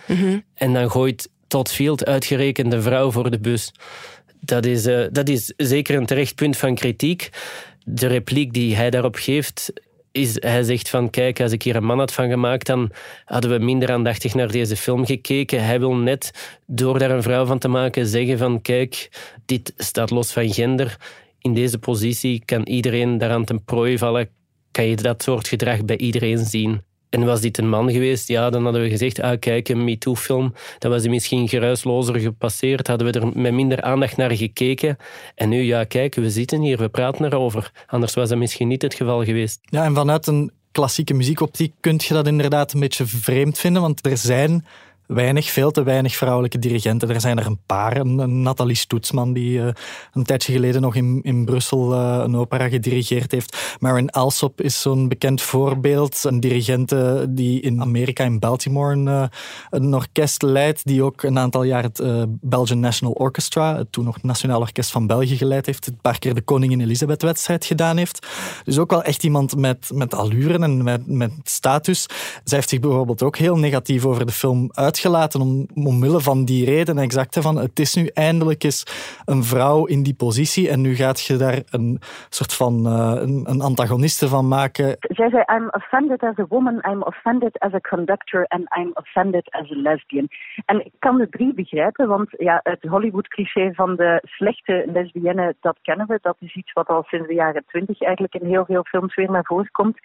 En 0.54 0.74
dan 0.74 0.92
gooit 0.92 1.30
Todd 1.48 1.72
Field 1.72 2.06
uitgerekend 2.06 2.72
de 2.72 2.82
vrouw 2.82 3.12
voor 3.12 3.32
de 3.32 3.40
bus. 3.40 3.74
Dat 4.40 4.66
is, 4.66 4.86
eh, 4.86 5.06
dat 5.12 5.30
is 5.30 5.54
zeker 5.58 5.98
een 5.98 6.06
terecht 6.06 6.36
punt 6.36 6.58
van 6.58 6.76
kritiek. 6.76 7.30
De 7.84 8.08
repliek 8.08 8.54
die 8.54 8.76
hij 8.76 8.90
daarop 8.90 9.16
geeft, 9.16 9.74
is, 10.12 10.38
hij 10.40 10.64
zegt 10.64 10.90
van 10.90 11.10
kijk, 11.10 11.42
als 11.42 11.52
ik 11.52 11.64
hier 11.64 11.76
een 11.76 11.84
man 11.84 12.00
had 12.00 12.14
van 12.14 12.30
gemaakt, 12.30 12.66
dan 12.66 12.92
hadden 13.26 13.52
we 13.52 13.66
minder 13.66 13.92
aandachtig 13.92 14.34
naar 14.34 14.52
deze 14.52 14.76
film 14.76 15.06
gekeken. 15.06 15.66
Hij 15.66 15.80
wil 15.80 15.96
net, 15.96 16.60
door 16.66 17.00
daar 17.00 17.12
een 17.12 17.24
vrouw 17.24 17.46
van 17.46 17.60
te 17.60 17.68
maken, 17.68 18.06
zeggen 18.06 18.38
van 18.38 18.62
kijk, 18.62 19.10
dit 19.46 19.74
staat 19.78 20.10
los 20.10 20.34
van 20.34 20.54
gender. 20.54 20.98
In 21.48 21.54
deze 21.54 21.80
positie 21.80 22.42
kan 22.46 22.64
iedereen 22.64 23.18
daaraan 23.18 23.44
ten 23.44 23.64
prooi 23.64 23.98
vallen. 23.98 24.30
Kan 24.72 24.86
je 24.86 24.96
dat 24.96 25.24
soort 25.24 25.48
gedrag 25.48 25.86
bij 25.86 25.98
iedereen 25.98 26.38
zien. 26.38 26.82
En 27.10 27.26
was 27.26 27.42
dit 27.42 27.58
een 27.58 27.70
man 27.70 27.92
geweest, 27.92 28.28
ja, 28.28 28.50
dan 28.50 28.64
hadden 28.64 28.82
we 28.82 28.90
gezegd, 28.90 29.22
ah 29.22 29.40
kijk, 29.40 29.70
een 29.70 29.84
MeToo-film, 29.84 30.54
dan 30.80 30.92
was 30.92 31.02
hij 31.02 31.10
misschien 31.10 31.48
geruislozer 31.50 32.20
gepasseerd, 32.20 32.88
hadden 32.88 33.12
we 33.12 33.20
er 33.20 33.28
met 33.38 33.54
minder 33.54 33.82
aandacht 33.82 34.18
naar 34.18 34.36
gekeken. 34.36 34.98
En 35.36 35.50
nu, 35.50 35.62
ja, 35.62 35.84
kijk, 35.84 36.16
we 36.16 36.30
zitten 36.30 36.62
hier, 36.62 36.78
we 36.78 36.90
praten 36.90 37.26
erover. 37.26 37.72
Anders 37.86 38.14
was 38.14 38.30
dat 38.30 38.38
misschien 38.38 38.68
niet 38.68 38.82
het 38.82 38.94
geval 38.94 39.24
geweest. 39.24 39.60
Ja, 39.62 39.84
en 39.84 39.96
vanuit 39.96 40.28
een 40.28 40.52
klassieke 40.72 41.14
muziekoptiek 41.14 41.74
kun 41.80 42.00
je 42.08 42.14
dat 42.14 42.28
inderdaad 42.28 42.74
een 42.74 42.80
beetje 42.80 43.06
vreemd 43.06 43.58
vinden, 43.58 43.82
want 43.82 44.06
er 44.06 44.18
zijn 44.18 44.66
weinig, 45.08 45.50
veel 45.50 45.72
te 45.72 45.84
weinig 45.84 46.16
vrouwelijke 46.16 46.60
dirigenten. 46.60 47.10
Er 47.10 47.22
zijn 47.22 47.38
er 47.38 47.46
een 47.46 47.60
paar. 47.66 48.06
Nathalie 48.06 48.76
Stoetsman, 48.76 49.34
die 49.34 49.60
uh, 49.60 49.68
een 50.14 50.24
tijdje 50.24 50.52
geleden 50.52 50.82
nog 50.82 50.96
in, 50.96 51.20
in 51.24 51.46
Brussel 51.46 51.94
uh, 51.94 52.22
een 52.24 52.36
opera 52.36 52.70
gedirigeerd 52.70 53.32
heeft. 53.32 53.78
Marin 53.80 54.10
Alsop 54.10 54.62
is 54.62 54.82
zo'n 54.82 55.08
bekend 55.08 55.42
voorbeeld. 55.42 56.24
Een 56.24 56.40
dirigente 56.40 57.26
die 57.30 57.62
in 57.62 57.82
Amerika, 57.82 58.24
in 58.24 58.40
Baltimore, 58.40 58.94
een, 58.94 59.30
een 59.70 59.94
orkest 59.94 60.42
leidt, 60.42 60.86
die 60.86 61.04
ook 61.04 61.24
een 61.24 61.40
aantal 61.40 61.64
jaar 61.64 61.84
het 61.84 62.02
Belgian 62.28 62.80
National 62.80 63.14
Orchestra, 63.14 63.78
het 63.78 63.92
toen 63.92 64.06
nog 64.06 64.22
Nationaal 64.22 64.60
Orkest 64.60 64.92
van 64.92 65.08
België 65.08 65.38
geleid 65.38 65.66
heeft, 65.66 65.88
een 65.88 66.00
paar 66.02 66.20
keer 66.20 66.34
de 66.34 66.42
Koningin 66.42 66.82
Elisabeth-wedstrijd 66.82 67.66
gedaan 67.66 67.98
heeft. 67.98 68.28
Dus 68.64 68.78
ook 68.78 68.92
wel 68.92 69.04
echt 69.04 69.24
iemand 69.24 69.56
met, 69.56 69.90
met 69.94 70.14
allure 70.14 70.60
en 70.60 70.84
met, 70.84 71.08
met 71.08 71.32
status. 71.44 72.06
Zij 72.44 72.58
heeft 72.58 72.70
zich 72.70 72.80
bijvoorbeeld 72.80 73.24
ook 73.24 73.38
heel 73.38 73.58
negatief 73.58 74.06
over 74.06 74.26
de 74.26 74.32
film 74.32 74.70
uit 74.74 74.97
uitgelaten 74.98 75.42
om, 75.42 75.68
omwille 75.86 76.20
van 76.20 76.46
die 76.46 76.66
reden 76.66 76.98
exact 76.98 77.38
van 77.40 77.58
het 77.58 77.80
is 77.80 77.96
nu 77.96 78.10
eindelijk 78.14 78.64
eens 78.64 78.84
een 79.26 79.44
vrouw 79.44 79.86
in 79.86 80.04
die 80.04 80.16
positie 80.16 80.70
en 80.70 80.82
nu 80.82 80.96
gaat 80.96 81.20
je 81.26 81.38
daar 81.38 81.62
een 81.70 82.00
soort 82.30 82.54
van 82.54 82.74
uh, 82.86 83.22
een, 83.26 83.44
een 83.50 83.62
antagoniste 83.62 84.28
van 84.28 84.48
maken. 84.48 84.98
Zij 85.00 85.30
zei, 85.30 85.44
I'm 85.56 85.68
offended 85.72 86.24
as 86.24 86.38
a 86.40 86.46
woman, 86.50 86.84
I'm 86.90 87.02
offended 87.02 87.60
as 87.60 87.74
a 87.74 87.80
conductor 87.80 88.46
and 88.48 88.64
I'm 88.78 88.92
offended 88.94 89.52
as 89.52 89.72
a 89.72 89.76
lesbian. 89.76 90.28
En 90.66 90.86
ik 90.86 90.94
kan 91.00 91.18
de 91.18 91.30
drie 91.30 91.54
begrijpen, 91.54 92.08
want 92.08 92.30
ja, 92.38 92.60
het 92.64 92.84
Hollywood-cliché 92.90 93.74
van 93.74 93.96
de 93.96 94.22
slechte 94.24 94.84
lesbienne, 94.94 95.56
dat 95.62 95.78
kennen 95.82 96.08
we. 96.08 96.20
Dat 96.22 96.38
is 96.40 96.56
iets 96.56 96.74
wat 96.74 96.88
al 96.88 97.04
sinds 97.08 97.28
de 97.28 97.34
jaren 97.34 97.64
twintig 97.68 98.02
eigenlijk 98.02 98.34
in 98.34 98.48
heel 98.48 98.66
veel 98.66 98.84
films 98.84 99.16
weer 99.16 99.32
naar 99.32 99.46
voren 99.46 99.72
komt 99.72 99.98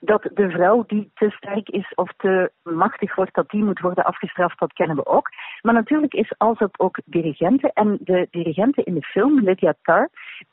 dat 0.00 0.22
de 0.34 0.50
vrouw 0.50 0.84
die 0.86 1.10
te 1.14 1.30
sterk 1.30 1.68
is 1.68 1.92
of 1.94 2.12
te 2.16 2.50
machtig 2.62 3.14
wordt, 3.14 3.34
dat 3.34 3.50
die 3.50 3.64
moet 3.64 3.80
worden 3.80 4.04
afgestraft, 4.04 4.58
dat 4.58 4.72
kennen 4.72 4.96
we 4.96 5.06
ook. 5.06 5.30
Maar 5.62 5.74
natuurlijk 5.74 6.14
is 6.14 6.34
Alsop 6.38 6.74
ook 6.80 6.98
dirigente. 7.04 7.70
En 7.72 7.98
de 8.00 8.28
dirigente 8.30 8.82
in 8.82 8.94
de 8.94 9.02
film, 9.02 9.40
Lydia 9.40 9.74
Tarr, 9.82 10.08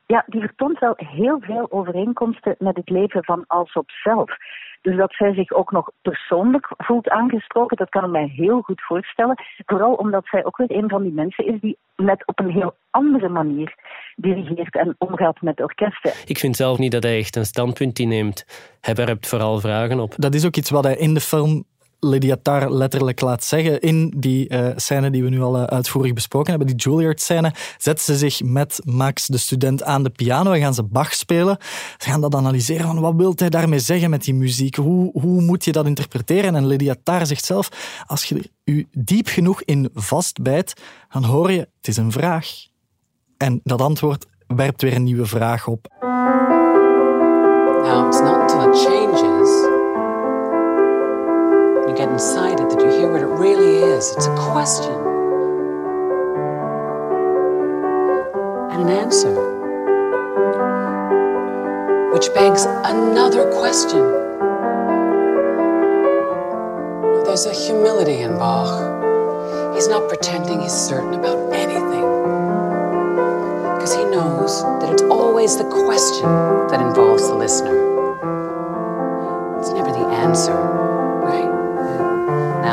ja, 0.06 0.24
die 0.28 0.42
vertoont 0.42 0.80
wel 0.80 0.94
heel 0.96 1.40
veel 1.40 1.72
overeenkomsten 1.72 2.56
met 2.60 2.76
het 2.76 2.90
leven 2.90 3.24
van 3.24 3.44
Alsop 3.48 3.92
zelf. 3.92 4.38
Dus 4.84 4.98
dat 4.98 5.14
zij 5.14 5.34
zich 5.34 5.52
ook 5.52 5.72
nog 5.72 5.92
persoonlijk 6.02 6.68
voelt 6.78 7.10
aangesproken, 7.10 7.78
dat 7.78 7.90
kan 7.90 8.04
ik 8.04 8.10
mij 8.10 8.32
heel 8.36 8.62
goed 8.62 8.82
voorstellen. 8.82 9.36
Vooral 9.66 9.94
omdat 9.94 10.26
zij 10.26 10.46
ook 10.46 10.58
weer 10.58 10.72
een 10.72 10.90
van 10.90 11.04
die 11.04 11.12
mensen 11.12 11.46
is 11.46 11.60
die 11.62 11.78
net 11.96 12.28
op 12.28 12.40
een 12.40 12.50
heel 12.50 12.76
andere 12.90 13.30
manier 13.30 13.76
dirigeert 14.16 14.76
en 14.76 14.96
omgaat 14.98 15.42
met 15.42 15.62
orkesten. 15.62 16.12
Ik 16.26 16.38
vind 16.38 16.56
zelf 16.56 16.78
niet 16.78 16.92
dat 16.92 17.04
hij 17.04 17.18
echt 17.18 17.36
een 17.36 17.46
standpunt 17.46 18.00
inneemt. 18.00 18.46
Hij 18.82 18.96
werpt 18.96 19.28
vooral 19.28 19.60
vragen 19.60 20.00
op. 20.00 20.14
Dat 20.18 20.34
is 20.34 20.46
ook 20.46 20.56
iets 20.56 20.70
wat 20.70 20.84
hij 20.84 20.96
in 20.96 21.14
de 21.14 21.20
film 21.20 21.64
Lydia 22.04 22.38
Tarr 22.42 22.70
letterlijk 22.70 23.22
laat 23.22 23.44
zeggen 23.44 23.82
in 23.82 24.14
die 24.18 24.50
uh, 24.50 24.68
scène 24.76 25.10
die 25.10 25.24
we 25.24 25.30
nu 25.30 25.42
al 25.42 25.58
uh, 25.58 25.64
uitvoerig 25.64 26.14
besproken 26.14 26.50
hebben, 26.50 26.68
die 26.68 26.90
Juilliard-scène, 26.90 27.54
zet 27.78 28.02
ze 28.02 28.18
zich 28.18 28.44
met 28.44 28.80
Max, 28.84 29.28
de 29.28 29.38
student, 29.38 29.84
aan 29.84 30.04
de 30.04 30.10
piano 30.10 30.52
en 30.52 30.60
gaan 30.60 30.74
ze 30.74 30.84
Bach 30.84 31.14
spelen. 31.14 31.58
Ze 31.98 32.10
gaan 32.10 32.22
dat 32.22 32.36
analyseren 32.36 32.86
van 32.86 33.00
wat 33.00 33.16
wil 33.16 33.34
hij 33.36 33.50
daarmee 33.50 33.80
zeggen 33.80 34.10
met 34.10 34.24
die 34.24 34.34
muziek? 34.34 34.76
Hoe, 34.76 35.12
hoe 35.22 35.42
moet 35.42 35.66
je 35.66 35.72
dat 35.72 35.86
interpreteren? 35.86 36.56
En 36.56 36.68
Lydia 36.68 36.96
Tarr 37.04 37.26
zegt 37.26 37.46
zelf, 37.46 37.70
als 38.06 38.24
je 38.24 38.36
er 38.36 38.46
u 38.64 38.88
diep 38.92 39.28
genoeg 39.28 39.64
in 39.64 39.90
vastbijt, 39.94 40.74
dan 41.10 41.24
hoor 41.24 41.52
je, 41.52 41.60
het 41.60 41.88
is 41.88 41.98
een 41.98 42.12
vraag. 42.12 42.48
En 43.38 43.60
dat 43.64 43.82
antwoord 43.82 44.26
werpt 44.48 44.82
weer 44.82 44.96
een 44.96 45.04
nieuwe 45.04 45.26
vraag 45.26 45.68
op. 45.68 46.13
inside 52.14 52.60
it 52.60 52.70
that 52.70 52.80
you 52.80 52.92
hear 52.92 53.12
what 53.12 53.22
it 53.22 53.26
really 53.26 53.82
is. 53.82 54.12
It's 54.16 54.28
a 54.28 54.36
question 54.36 54.94
and 58.70 58.84
an 58.84 58.90
answer, 58.90 59.34
which 62.14 62.32
begs 62.36 62.66
another 62.66 63.52
question. 63.54 64.04
There's 67.26 67.48
a 67.48 67.52
humility 67.52 68.20
in 68.22 68.38
Bach. 68.38 69.74
He's 69.74 69.88
not 69.88 70.08
pretending 70.08 70.62
he's 70.62 70.72
certain 70.72 71.16
about 71.16 71.52
anything. 71.52 72.06
Because 73.74 73.96
he 73.96 74.06
knows 74.06 74.62
that 74.62 74.94
it's 74.94 75.02
always 75.02 75.58
the 75.58 75.64
question 75.64 76.30
that 76.70 76.80
involves 76.80 77.28
the 77.28 77.34
listener. 77.34 77.76
It's 79.58 79.72
never 79.72 79.90
the 79.90 80.06
answer? 80.10 80.83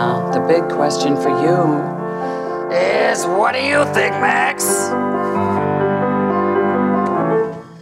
Now, 0.00 0.32
the 0.32 0.40
big 0.40 0.66
question 0.68 1.16
for 1.16 1.30
you 1.30 1.60
is 3.12 3.24
what 3.24 3.52
do 3.52 3.60
you 3.60 3.92
think, 3.92 4.12
Max? 4.20 4.64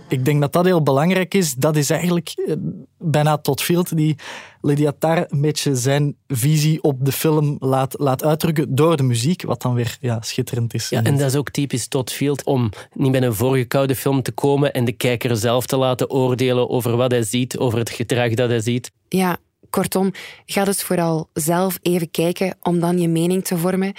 Ik 0.09 0.25
denk 0.25 0.41
dat 0.41 0.53
dat 0.53 0.65
heel 0.65 0.83
belangrijk 0.83 1.35
is. 1.35 1.55
Dat 1.55 1.77
is 1.77 1.91
eigenlijk 1.91 2.33
eh, 2.47 2.55
bijna 2.99 3.37
tot 3.37 3.63
Field 3.63 3.97
die 3.97 4.17
Lydia 4.61 4.93
Tarr 4.99 5.25
een 5.29 5.41
beetje 5.41 5.77
zijn 5.77 6.17
visie 6.27 6.83
op 6.83 7.05
de 7.05 7.13
film 7.13 7.57
laat, 7.59 7.95
laat 7.99 8.25
uitdrukken 8.25 8.75
door 8.75 8.97
de 8.97 9.03
muziek, 9.03 9.43
wat 9.43 9.63
dan 9.63 9.75
weer 9.75 9.97
ja, 10.01 10.21
schitterend 10.21 10.75
is. 10.75 10.89
Ja, 10.89 11.03
en 11.03 11.17
dat 11.17 11.27
is 11.27 11.37
ook 11.37 11.51
typisch 11.51 11.89
Todd 11.89 12.13
Field 12.13 12.45
om 12.45 12.71
niet 12.95 13.13
met 13.13 13.23
een 13.23 13.35
voorgekoude 13.35 13.95
film 13.95 14.23
te 14.23 14.33
komen 14.33 14.73
en 14.73 14.85
de 14.85 14.93
kijker 14.93 15.37
zelf 15.37 15.67
te 15.67 15.77
laten 15.77 16.11
oordelen 16.11 16.71
over 16.71 16.97
wat 16.97 17.11
hij 17.11 17.23
ziet, 17.23 17.59
over 17.59 17.79
het 17.79 17.91
gedrag 17.91 18.35
dat 18.35 18.49
hij 18.49 18.61
ziet. 18.61 18.91
Ja, 19.09 19.39
kortom, 19.79 20.13
ga 20.47 20.65
dus 20.65 20.83
vooral 20.83 21.29
zelf 21.33 21.79
even 21.83 22.11
kijken 22.11 22.57
om 22.63 22.81
dan 22.81 22.99
je 22.99 23.09
mening 23.09 23.45
te 23.45 23.59
vormen. 23.59 23.93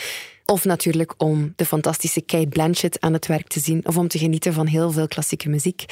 Of 0.45 0.65
natuurlijk 0.65 1.13
om 1.17 1.53
de 1.55 1.65
fantastische 1.65 2.21
Kate 2.21 2.47
Blanchett 2.47 3.01
aan 3.01 3.13
het 3.13 3.27
werk 3.27 3.47
te 3.47 3.59
zien 3.59 3.87
of 3.87 3.97
om 3.97 4.07
te 4.07 4.17
genieten 4.17 4.53
van 4.53 4.67
heel 4.67 4.91
veel 4.91 5.07
klassieke 5.07 5.49
muziek. 5.49 5.85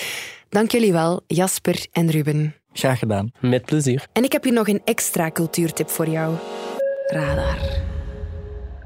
Dank 0.50 0.72
jullie 0.72 0.92
wel, 0.92 1.22
Jasper 1.28 1.86
en 1.92 2.12
Ruben. 2.12 2.56
Graag 2.74 3.00
gedaan. 3.00 3.32
Met 3.40 3.66
plezier. 3.66 4.08
En 4.14 4.24
ik 4.24 4.32
heb 4.32 4.44
hier 4.44 4.54
nog 4.54 4.68
een 4.68 4.82
extra 4.86 5.32
cultuurtip 5.32 5.90
voor 5.90 6.08
jou. 6.10 6.36
Radar. 7.08 7.58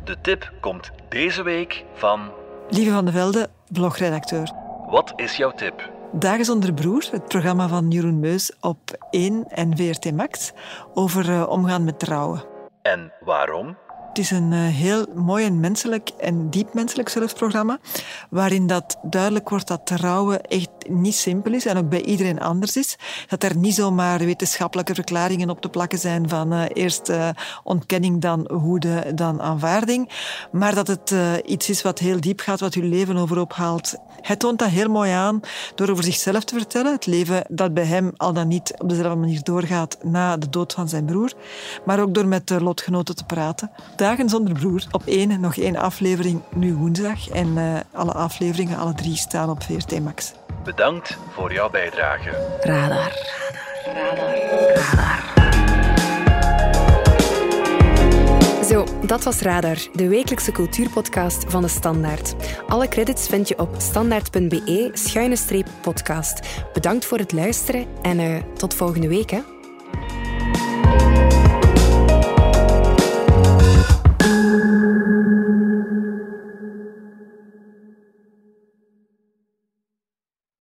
De 0.04 0.18
tip 0.22 0.54
komt 0.60 0.92
deze 1.10 1.44
week 1.44 1.84
van... 1.94 2.32
Lieve 2.70 2.92
van 2.92 3.06
de 3.06 3.12
Velde, 3.12 3.50
blogredacteur. 3.72 4.52
Wat 4.90 5.14
is 5.16 5.36
jouw 5.36 5.52
tip? 5.52 5.91
Dagen 6.14 6.46
zonder 6.46 6.74
broer, 6.74 7.08
het 7.12 7.28
programma 7.28 7.68
van 7.68 7.92
Jeroen 7.92 8.20
Meus 8.20 8.52
op 8.60 8.80
1 9.10 9.48
en 9.48 9.78
VRT 9.78 10.12
Max 10.12 10.52
over 10.94 11.30
uh, 11.30 11.48
omgaan 11.50 11.84
met 11.84 12.00
trouwen. 12.00 12.44
En 12.82 13.14
waarom? 13.20 13.78
Het 14.12 14.20
is 14.20 14.32
een 14.32 14.52
uh, 14.52 14.60
heel 14.60 15.06
mooi 15.16 15.46
en 15.46 15.60
menselijk 15.60 16.10
en 16.10 16.50
diep 16.50 16.74
menselijk 16.74 17.10
zelfs 17.10 17.34
programma, 17.34 17.80
waarin 18.30 18.68
dat 18.68 18.98
duidelijk 19.02 19.50
wordt 19.50 19.68
dat 19.68 19.86
trouwen 19.86 20.42
echt 20.42 20.70
niet 20.90 21.16
simpel 21.16 21.54
is 21.54 21.66
en 21.66 21.78
ook 21.78 21.90
bij 21.90 22.02
iedereen 22.02 22.40
anders 22.40 22.78
is. 22.78 22.98
Dat 23.28 23.44
er 23.44 23.58
niet 23.58 23.74
zomaar 23.74 24.20
wetenschappelijke 24.20 24.94
verklaringen 24.94 25.50
op 25.50 25.62
te 25.62 25.70
plakken 25.70 26.00
zijn 26.00 26.30
van 26.30 26.54
uh, 26.54 26.64
eerst 26.74 27.10
uh, 27.10 27.30
ontkenning, 27.64 28.22
dan 28.22 28.52
hoede, 28.52 29.12
dan 29.16 29.42
aanvaarding. 29.42 30.10
Maar 30.52 30.76
dat 30.76 30.88
het 30.88 31.14
iets 31.46 31.70
is 31.70 31.82
wat 31.82 32.00
heel 32.00 32.20
diep 32.20 32.40
gaat, 32.40 32.60
wat 32.60 32.74
uw 32.74 32.90
leven 32.90 33.18
overhoop 33.18 33.54
haalt. 33.54 33.96
Hij 34.22 34.36
toont 34.36 34.60
dat 34.60 34.70
heel 34.70 34.90
mooi 34.90 35.12
aan 35.12 35.40
door 35.76 35.90
over 35.90 36.04
zichzelf 36.04 36.44
te 36.44 36.56
vertellen. 36.56 36.92
Het 36.92 37.06
leven 37.06 37.44
dat 37.50 37.74
bij 37.74 37.86
hem 37.86 38.12
al 38.18 38.34
dan 38.34 38.48
niet 38.48 38.74
op 38.78 38.90
dezelfde 38.90 39.20
manier 39.20 39.44
doorgaat 39.44 39.98
na 40.04 40.38
de 40.38 40.50
dood 40.50 40.74
van 40.74 40.90
zijn 40.90 41.06
broer. 41.06 41.34
Maar 41.86 42.00
ook 42.00 42.14
door 42.14 42.28
met 42.28 42.48
de 42.48 42.62
lotgenoten 42.64 43.16
te 43.16 43.26
praten. 43.26 43.72
Dagen 44.02 44.30
zonder 44.30 44.54
broer. 44.54 44.84
Op 44.92 45.02
één, 45.06 45.40
nog 45.40 45.58
één 45.58 45.76
aflevering 45.76 46.42
nu 46.56 46.74
woensdag. 46.74 47.30
En 47.30 47.48
uh, 47.48 47.80
alle 47.94 48.12
afleveringen, 48.12 48.78
alle 48.78 48.94
drie, 48.94 49.16
staan 49.16 49.50
op 49.50 49.64
VRT 49.64 50.00
Max. 50.00 50.34
Bedankt 50.64 51.18
voor 51.32 51.54
jouw 51.54 51.70
bijdrage. 51.70 52.30
Radar. 52.62 53.14
Radar. 53.94 54.40
Zo, 58.70 58.86
dat 59.06 59.24
was 59.24 59.40
Radar, 59.40 59.78
de 59.94 60.08
wekelijkse 60.08 60.52
cultuurpodcast 60.52 61.46
van 61.48 61.62
de 61.62 61.68
Standaard. 61.68 62.36
Alle 62.68 62.88
credits 62.88 63.28
vind 63.28 63.48
je 63.48 63.60
op 63.60 63.76
standaard.be-podcast. 63.78 66.64
Bedankt 66.74 67.06
voor 67.06 67.18
het 67.18 67.32
luisteren 67.32 67.86
en 68.02 68.20
uh, 68.20 68.38
tot 68.54 68.74
volgende 68.74 69.08
week. 69.08 69.30
Hè. 69.30 69.40